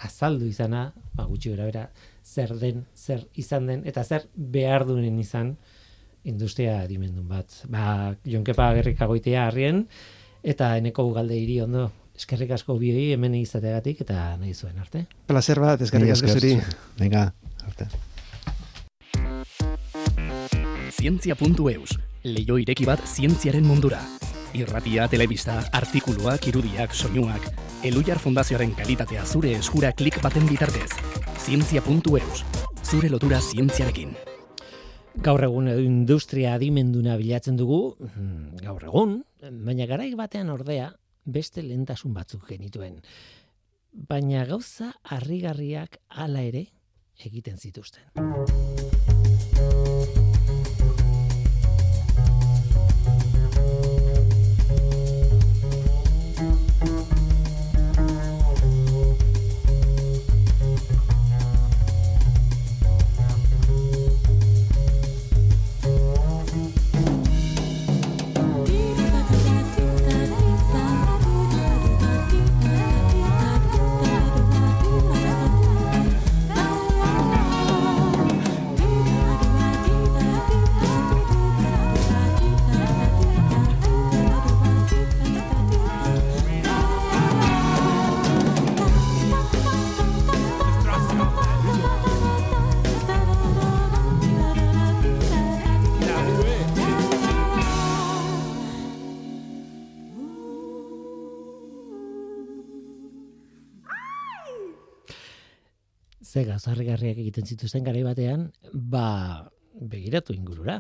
[0.02, 1.86] azaldu izana, ba, gutxi gara bera,
[2.26, 5.56] zer den, zer izan den, eta zer behar duen izan
[6.28, 7.64] industria adimendun bat.
[7.72, 9.86] Ba, jonkepa gerrikagoitea harrien,
[10.44, 15.06] eta eneko ugalde hiri ondo, eskerrik asko bioi hemen izateagatik eta nahi zuen arte.
[15.30, 16.56] Placer bat, eskerrik asko zuri.
[17.00, 17.30] Venga,
[17.66, 17.90] arte.
[21.02, 21.96] Zientzia.eus,
[22.30, 24.04] leio ireki bat zientziaren mundura.
[24.54, 27.48] Irratia, telebista, artikuluak, irudiak, soinuak,
[27.82, 30.92] Elujar Fundazioaren kalitatea zure eskura klik baten bitartez.
[31.42, 32.44] Zientzia.eus,
[32.86, 34.14] zure lotura zientziarekin.
[35.26, 37.98] Gaur egun industria adimenduna bilatzen dugu,
[38.62, 40.92] gaur egun, baina garaik batean ordea
[41.26, 43.02] beste lehentasun batzuk genituen.
[43.90, 46.68] Baina gauza harrigarriak hala ere
[47.26, 48.06] egiten zituzten.
[106.72, 110.78] Ze gazarrigarriak egiten zituzten garai batean, ba, begiratu ingurura.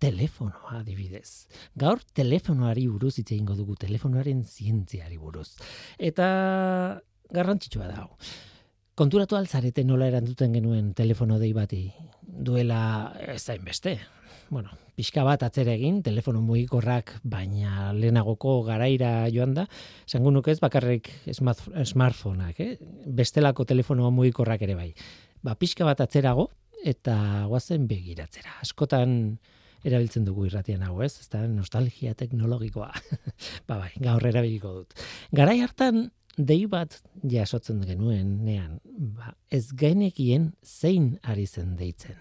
[0.00, 1.46] Telefonoa adibidez.
[1.76, 5.58] Gaur telefonoari buruz hitz egingo dugu, telefonoaren zientziari buruz.
[5.98, 8.16] Eta garrantzitsua da hau.
[8.96, 11.82] Konturatu altzarete nola erantzuten genuen telefono dei bati
[12.22, 13.98] duela ez zain beste.
[14.50, 19.68] Bueno, pixka bat atzera egin, telefono mugikorrak baina lehenagoko garaira joan da,
[20.08, 22.72] esango nuke ez bakarrik smart, smartphoneak, eh?
[23.06, 24.88] bestelako telefono mugikorrak ere bai.
[25.46, 26.48] Ba, pixka bat atzerago
[26.82, 27.14] eta
[27.46, 28.56] guazen begiratzera.
[28.64, 29.12] Askotan
[29.86, 31.12] erabiltzen dugu irratian hau, ez?
[31.22, 32.90] Ezta nostalgia teknologikoa.
[33.70, 35.04] ba bai, gaur erabiliko dut.
[35.30, 38.80] Garai hartan dei bat jasotzen genuen nean,
[39.14, 42.18] ba, ez genekien zein ari zen deitzen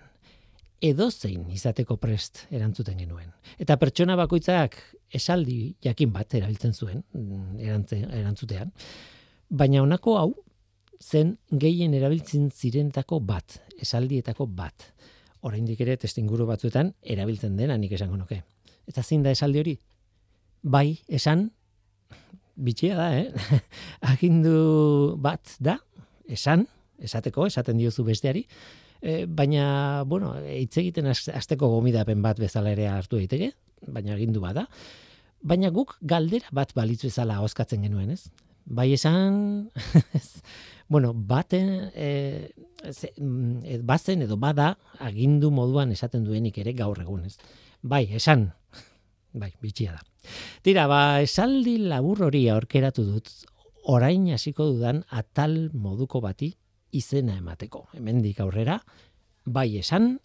[0.82, 3.32] edo zein izateko prest erantzuten genuen.
[3.60, 4.78] Eta pertsona bakoitzak
[5.14, 7.60] esaldi jakin bat erabiltzen zuen mm,
[8.20, 8.72] erantzutean,
[9.50, 10.30] baina honako hau
[11.00, 14.90] zen gehien erabiltzen zirentako bat, esaldietako bat.
[15.42, 18.42] Oraindik ere testinguru batzuetan erabiltzen dena nik esango nuke.
[18.88, 19.78] Eta zein da esaldi hori?
[20.64, 21.48] Bai, esan,
[22.60, 23.62] bitxia da, eh?
[24.12, 25.78] Agindu bat da,
[26.28, 26.66] esan,
[27.00, 28.44] esateko, esaten diozu besteari,
[29.02, 33.54] e, baina, bueno, hitz egiten az- asteko gomidapen bat bezala ere hartu daiteke,
[33.88, 34.68] baina agindu bada.
[35.42, 38.30] Baina guk galdera bat balitzu ezala oskatzen genuen, ez?
[38.70, 39.70] Bai esan,
[40.94, 42.52] bueno, baten, e,
[42.92, 47.38] ze, mm, bazen edo bada agindu moduan esaten duenik ere gaur egun, ez?
[47.82, 48.50] Bai, esan,
[49.34, 50.04] bai, bitxia da.
[50.62, 53.32] Tira, ba, esaldi labur hori aurkeratu dut,
[53.90, 56.52] orain hasiko dudan atal moduko bati
[56.92, 57.88] izena emateko.
[57.98, 58.80] Hemendik aurrera,
[59.46, 60.18] bai esan,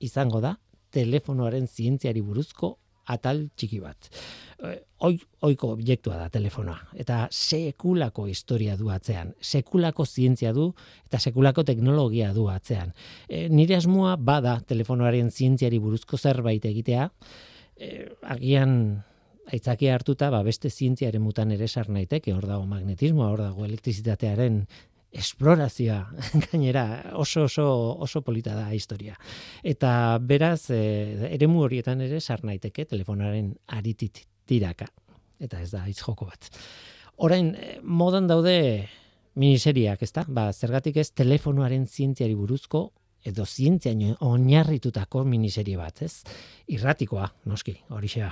[0.00, 0.56] izango da,
[0.92, 2.76] telefonoaren zientziari buruzko
[3.12, 4.08] atal txiki bat.
[4.62, 5.16] Eh, oi,
[5.48, 6.92] oiko objektua da telefonoa.
[7.02, 9.32] Eta sekulako historia du atzean.
[9.40, 10.68] Sekulako zientzia du
[11.06, 12.92] eta sekulako teknologia du atzean.
[13.28, 17.08] E, nire asmoa bada telefonoaren zientziari buruzko zerbait egitea,
[17.76, 17.90] e,
[18.22, 19.02] agian
[19.52, 24.62] aitzaki hartuta, ba, beste zientziaren mutan ere sar naiteke, hor dago magnetismoa, hor dago elektrizitatearen
[25.12, 26.08] esplorazioa
[26.46, 27.66] gainera oso oso
[28.00, 29.18] oso polita da historia.
[29.62, 30.80] Eta beraz e,
[31.34, 34.88] eremu horietan ere sar naiteke telefonaren aritit tiraka
[35.42, 36.48] eta ez da hitz joko bat.
[37.22, 38.88] Orain eh, modan daude
[39.34, 40.24] miniseriak, ezta?
[40.28, 42.90] Ba, zergatik ez telefonoaren zientziari buruzko
[43.26, 46.22] edo zientziaino oinarritutako miniserie bat, ez?
[46.72, 48.30] Irratikoa, noski, horixe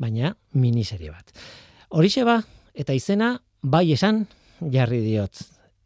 [0.00, 1.30] Baina miniserie bat.
[1.90, 2.40] Horixe ba,
[2.74, 4.24] eta izena bai esan
[4.60, 5.38] jarri diot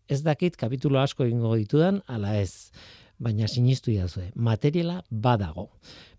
[0.09, 2.71] ez dakit kapitulo asko egingo ditudan, ala ez.
[3.19, 5.69] Baina sinistu idazue, materiala badago.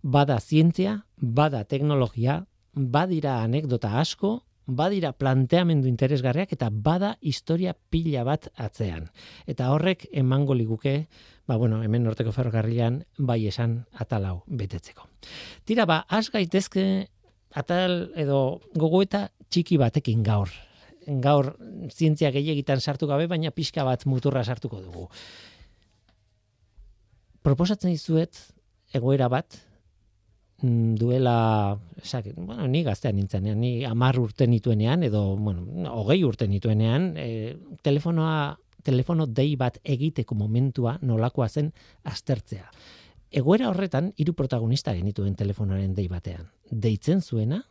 [0.01, 8.47] Bada zientzia, bada teknologia, badira anekdota asko, badira planteamendu interesgarriak eta bada historia pila bat
[8.55, 9.09] atzean.
[9.45, 11.07] Eta horrek emango liguke,
[11.45, 15.05] ba bueno, hemen norteko ferrokarrilan bai esan atalau betetzeko.
[15.65, 17.07] Tira ba, az gaitezke
[17.53, 20.49] atal edo gogoeta txiki batekin gaur
[21.05, 21.55] gaur
[21.91, 25.07] zientzia gehiagitan sartu gabe, baina pixka bat muturra sartuko dugu.
[27.45, 28.37] Proposatzen dizuet
[28.95, 29.59] egoera bat,
[30.61, 36.47] mm, duela, esak, bueno, ni gaztean nintzenean, ni amar urte nituenean, edo, bueno, hogei urte
[36.47, 41.71] nituenean, e, telefonoa, telefono dei bat egiteko momentua nolakoa zen
[42.03, 42.69] aztertzea.
[43.31, 46.45] Egoera horretan, hiru protagonista genituen telefonoaren dei batean.
[46.71, 47.63] Deitzen zuena,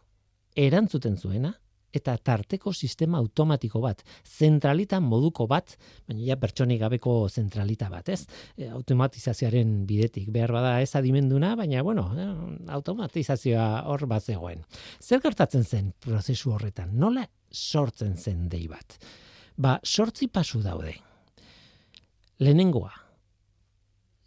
[0.54, 1.54] erantzuten zuena,
[1.94, 5.76] eta tarteko sistema automatiko bat, zentralita moduko bat,
[6.08, 8.24] baina ja pertsonik gabeko zentralita bat, ez?
[8.58, 12.26] E, automatizazioaren bidetik behar bada ez adimenduna, baina bueno, e,
[12.74, 14.64] automatizazioa hor bat zegoen.
[15.00, 16.96] Zer gertatzen zen prozesu horretan?
[16.98, 18.98] Nola sortzen zen dei bat?
[19.56, 20.96] Ba, sortzi pasu daude.
[22.42, 22.90] Lehenengoa,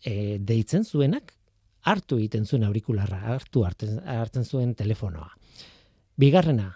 [0.05, 1.34] e, deitzen zuenak,
[1.88, 5.30] hartu egiten zuen aurikularra, hartu hartzen zuen telefonoa.
[6.18, 6.72] Bigarrena,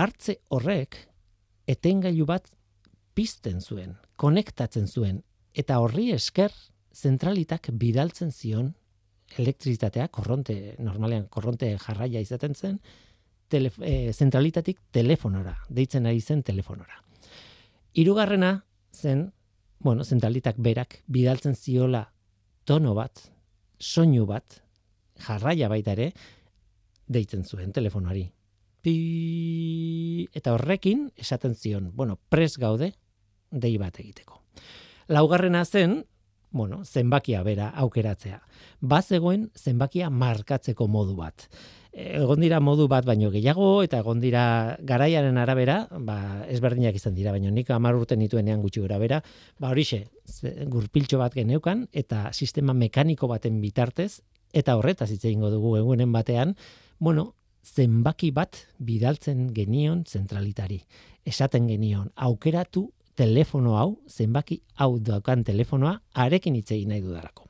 [0.00, 0.96] hartze horrek
[1.68, 2.48] etengailu bat
[3.14, 5.20] pizten zuen, konektatzen zuen,
[5.52, 6.54] eta horri esker
[6.94, 8.72] zentralitak bidaltzen zion
[9.38, 12.80] elektrizitatea, korronte, normalean korronte jarraia izaten zen,
[13.50, 17.02] tele, e, zentralitatik telefonora, deitzen ari zen telefonora.
[17.94, 19.28] Hirugarrena zen,
[19.78, 22.06] bueno, zentralitak berak bidaltzen ziola
[22.64, 23.22] tono bat,
[23.78, 24.60] soinu bat,
[25.20, 26.10] jarraia baita ere,
[27.10, 28.28] deitzen zuen telefonari
[28.82, 32.92] pi, eta horrekin esaten zion, bueno, pres gaude
[33.50, 34.40] dei bat egiteko.
[35.10, 36.04] Laugarrena zen,
[36.50, 38.40] bueno, zenbakia bera aukeratzea.
[38.80, 41.48] Ba zegoen zenbakia markatzeko modu bat.
[41.90, 47.32] Egon dira modu bat baino gehiago eta egon dira garaiaren arabera, ba ezberdinak izan dira,
[47.34, 49.22] baino nik 10 urte nituenean gutxi gora bera,
[49.58, 50.04] ba horixe,
[50.70, 54.22] gurpiltxo bat geneukan eta sistema mekaniko baten bitartez
[54.52, 56.54] eta horretaz hitze eingo dugu egunen batean,
[56.98, 57.34] bueno,
[57.64, 60.80] zenbaki bat bidaltzen genion zentralitari.
[61.24, 67.48] Esaten genion, aukeratu telefono hau, zenbaki hau daukan telefonoa, arekin itzei nahi dudalako.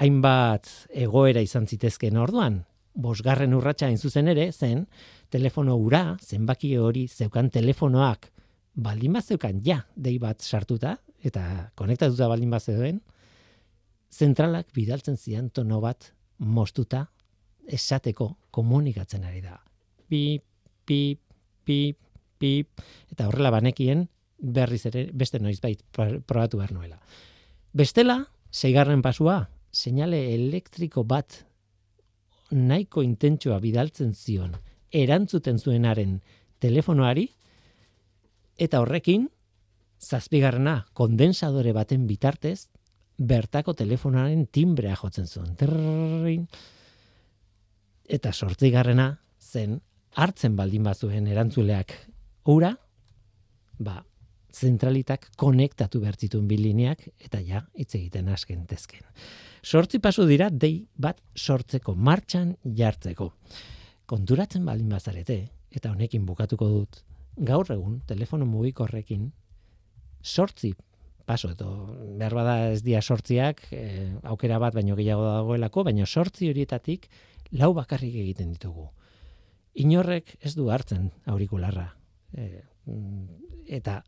[0.00, 2.64] Hainbat egoera izan zitezken orduan,
[2.94, 4.86] bosgarren urratsa hain zuzen ere, zen,
[5.30, 8.30] telefono ura, zenbaki hori zeukan telefonoak,
[8.74, 13.00] baldin bat zeukan, ja, dei bat sartuta, eta konektatuta baldin bat zeuden,
[14.10, 17.06] zentralak bidaltzen zian tono bat mostuta
[17.66, 19.58] esateko komunikatzen ari da.
[20.08, 20.44] Pip,
[20.84, 21.20] pip,
[21.64, 21.98] pip,
[22.38, 22.82] pip,
[23.12, 24.08] eta horrela banekien
[24.40, 26.98] berriz ere beste noizbait probatu behar nuela.
[27.72, 31.44] Bestela, seigarren pasua, seinale elektriko bat
[32.50, 34.56] nahiko intentsua bidaltzen zion
[34.90, 36.18] erantzuten zuenaren
[36.60, 37.28] telefonoari,
[38.58, 39.28] eta horrekin,
[40.00, 42.68] zazpigarrena kondensadore baten bitartez,
[43.20, 45.54] bertako telefonoaren timbrea jotzen zuen.
[45.60, 46.46] Trrrrin,
[48.10, 49.78] eta sortzigarrena zen
[50.18, 51.94] hartzen baldin bazuen erantzuleak
[52.50, 52.72] ura,
[53.78, 54.00] ba,
[54.50, 59.04] zentralitak konektatu bertzituen bilineak eta ja, hitz egiten asken tezken.
[59.62, 63.30] Sortzi pasu dira dei bat sortzeko, martxan jartzeko.
[64.10, 65.38] Konturatzen baldin bazarete,
[65.70, 67.02] eta honekin bukatuko dut,
[67.36, 69.28] gaur egun, telefono mugikorrekin,
[70.22, 70.72] sortzi
[71.30, 71.70] paso, edo
[72.18, 77.06] behar bada ez dia sortziak, e, aukera bat baino gehiago dagoelako, baino sortzi horietatik
[77.60, 78.88] lau bakarrik egiten ditugu.
[79.78, 81.86] Inorrek ez du hartzen aurikularra.
[82.34, 82.48] E,
[83.78, 84.00] eta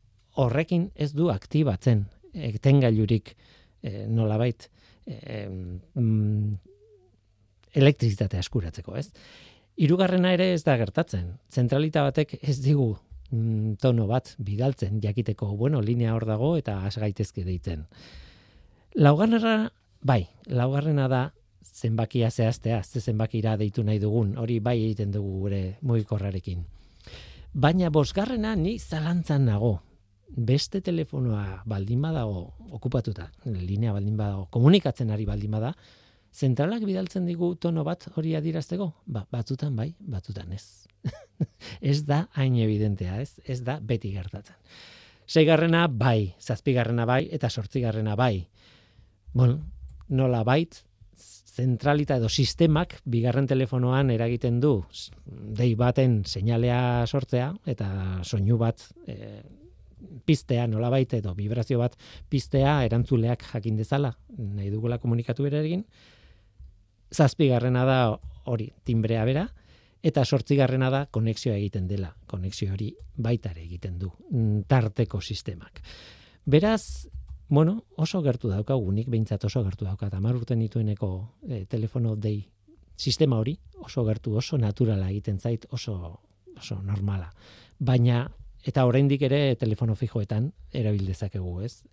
[0.42, 2.08] horrekin ez du aktibatzen
[2.50, 4.66] etengailurik e, nolabait
[5.06, 6.58] e, mm,
[7.78, 9.12] elektrizitatea eskuratzeko, ez?
[9.78, 11.36] Hirugarrena ere ez da gertatzen.
[11.54, 12.96] Zentralita batek ez digu
[13.32, 17.86] mm, tono bat bidaltzen jakiteko, bueno, linea hor dago eta has gaitezke deitzen.
[18.94, 19.72] Laugarrena
[20.02, 21.22] bai, laugarrena da
[21.62, 26.64] zenbakia zehaztea, ze zenbakira deitu nahi dugun, hori bai egiten dugu gure mugikorrarekin.
[27.52, 29.80] Baina bosgarrena ni zalantzan nago.
[30.32, 35.74] Beste telefonoa baldin badago okupatuta, linea baldin badago, komunikatzen ari baldin bada,
[36.32, 38.88] zentralak bidaltzen digu tono bat hori adirazteko?
[39.06, 40.86] Ba, batzutan bai, batzutan ez.
[41.92, 43.36] ez da hain evidentea, ez?
[43.44, 44.56] Ez da beti gertatzen.
[45.26, 48.48] Seigarrena bai, zazpigarrena bai, eta sortzigarrena bai.
[49.32, 49.60] Bueno,
[50.08, 50.82] nola bait,
[51.52, 54.78] zentralita edo sistemak bigarren telefonoan eragiten du
[55.58, 57.88] dei baten seinalea sortzea eta
[58.24, 59.42] soinu bat e,
[60.24, 61.98] piztea nolabait edo vibrazio bat
[62.32, 65.84] piztea erantzuleak jakin dezala nahi dugula komunikatu berarekin
[67.12, 67.98] zazpigarrena da
[68.44, 69.46] hori timbrea bera
[70.02, 75.82] eta sortzigarrena da konexioa egiten dela konexio hori baitare egiten du mm, tarteko sistemak
[76.44, 77.06] beraz
[77.52, 81.08] Bueno, oso gertu daukagu, nik behintzat oso gertu dauka, eta urten nitueneko
[81.46, 82.46] e, telefono dei
[82.96, 86.20] sistema hori, oso gertu, oso naturala egiten zait, oso,
[86.56, 87.28] oso normala.
[87.78, 88.22] Baina,
[88.64, 91.84] eta oraindik ere telefono fijoetan erabildezakegu, ez?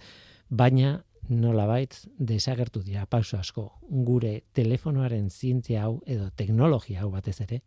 [0.47, 7.39] Baina, nola bait, desagertu dira, pauso asko, gure telefonoaren zientzia hau, edo teknologia hau batez
[7.45, 7.61] ere,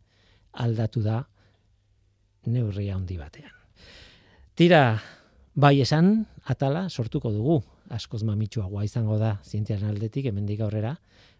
[0.53, 1.23] aldatu da
[2.45, 3.53] neurria handi batean.
[4.55, 4.99] Tira,
[5.55, 10.97] bai esan, atala sortuko dugu, askoz mamitsuagoa izango da zientziaren aldetik hemendik aurrera,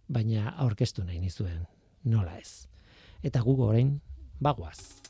[0.07, 1.65] baina aurkeztu nahi nizuen
[2.03, 2.67] nola ez.
[3.23, 3.97] Eta gu orain
[4.39, 5.02] bagoaz.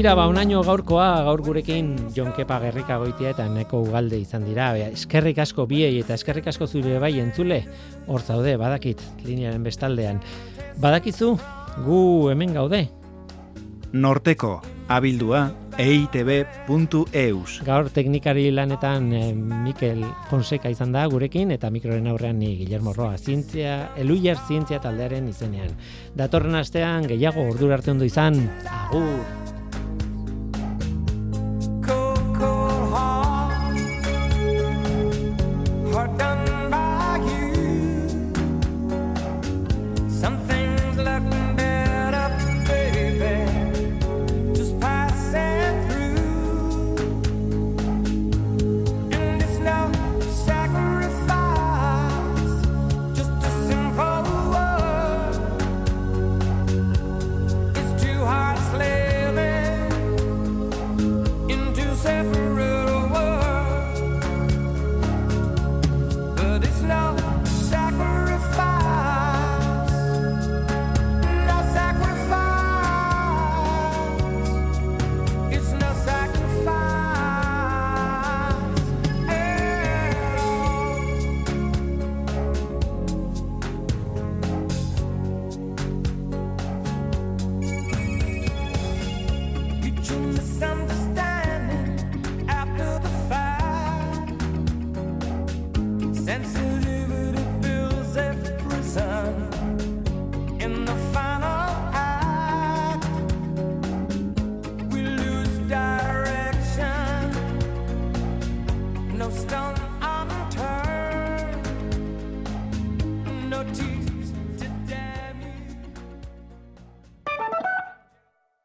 [0.00, 4.70] Tira, ba, unaino gaurkoa, gaur gurekin Jonkepa Gerrika goitia eta neko ugalde izan dira.
[4.86, 7.66] eskerrik asko biei eta eskerrik asko zure bai entzule,
[8.06, 10.22] hor zaude, badakit, linearen bestaldean.
[10.80, 11.36] Badakizu,
[11.84, 12.88] gu hemen gaude.
[13.92, 17.60] Norteko, abildua, eitb.eus.
[17.68, 23.18] Gaur teknikari lanetan eh, Mikel Fonseca izan da gurekin, eta mikroren aurrean ni Guillermo Roa,
[23.18, 25.76] zientzia, eluier zientzia taldearen izenean.
[26.16, 29.59] Datorren astean, gehiago ordur arte ondo izan, agur!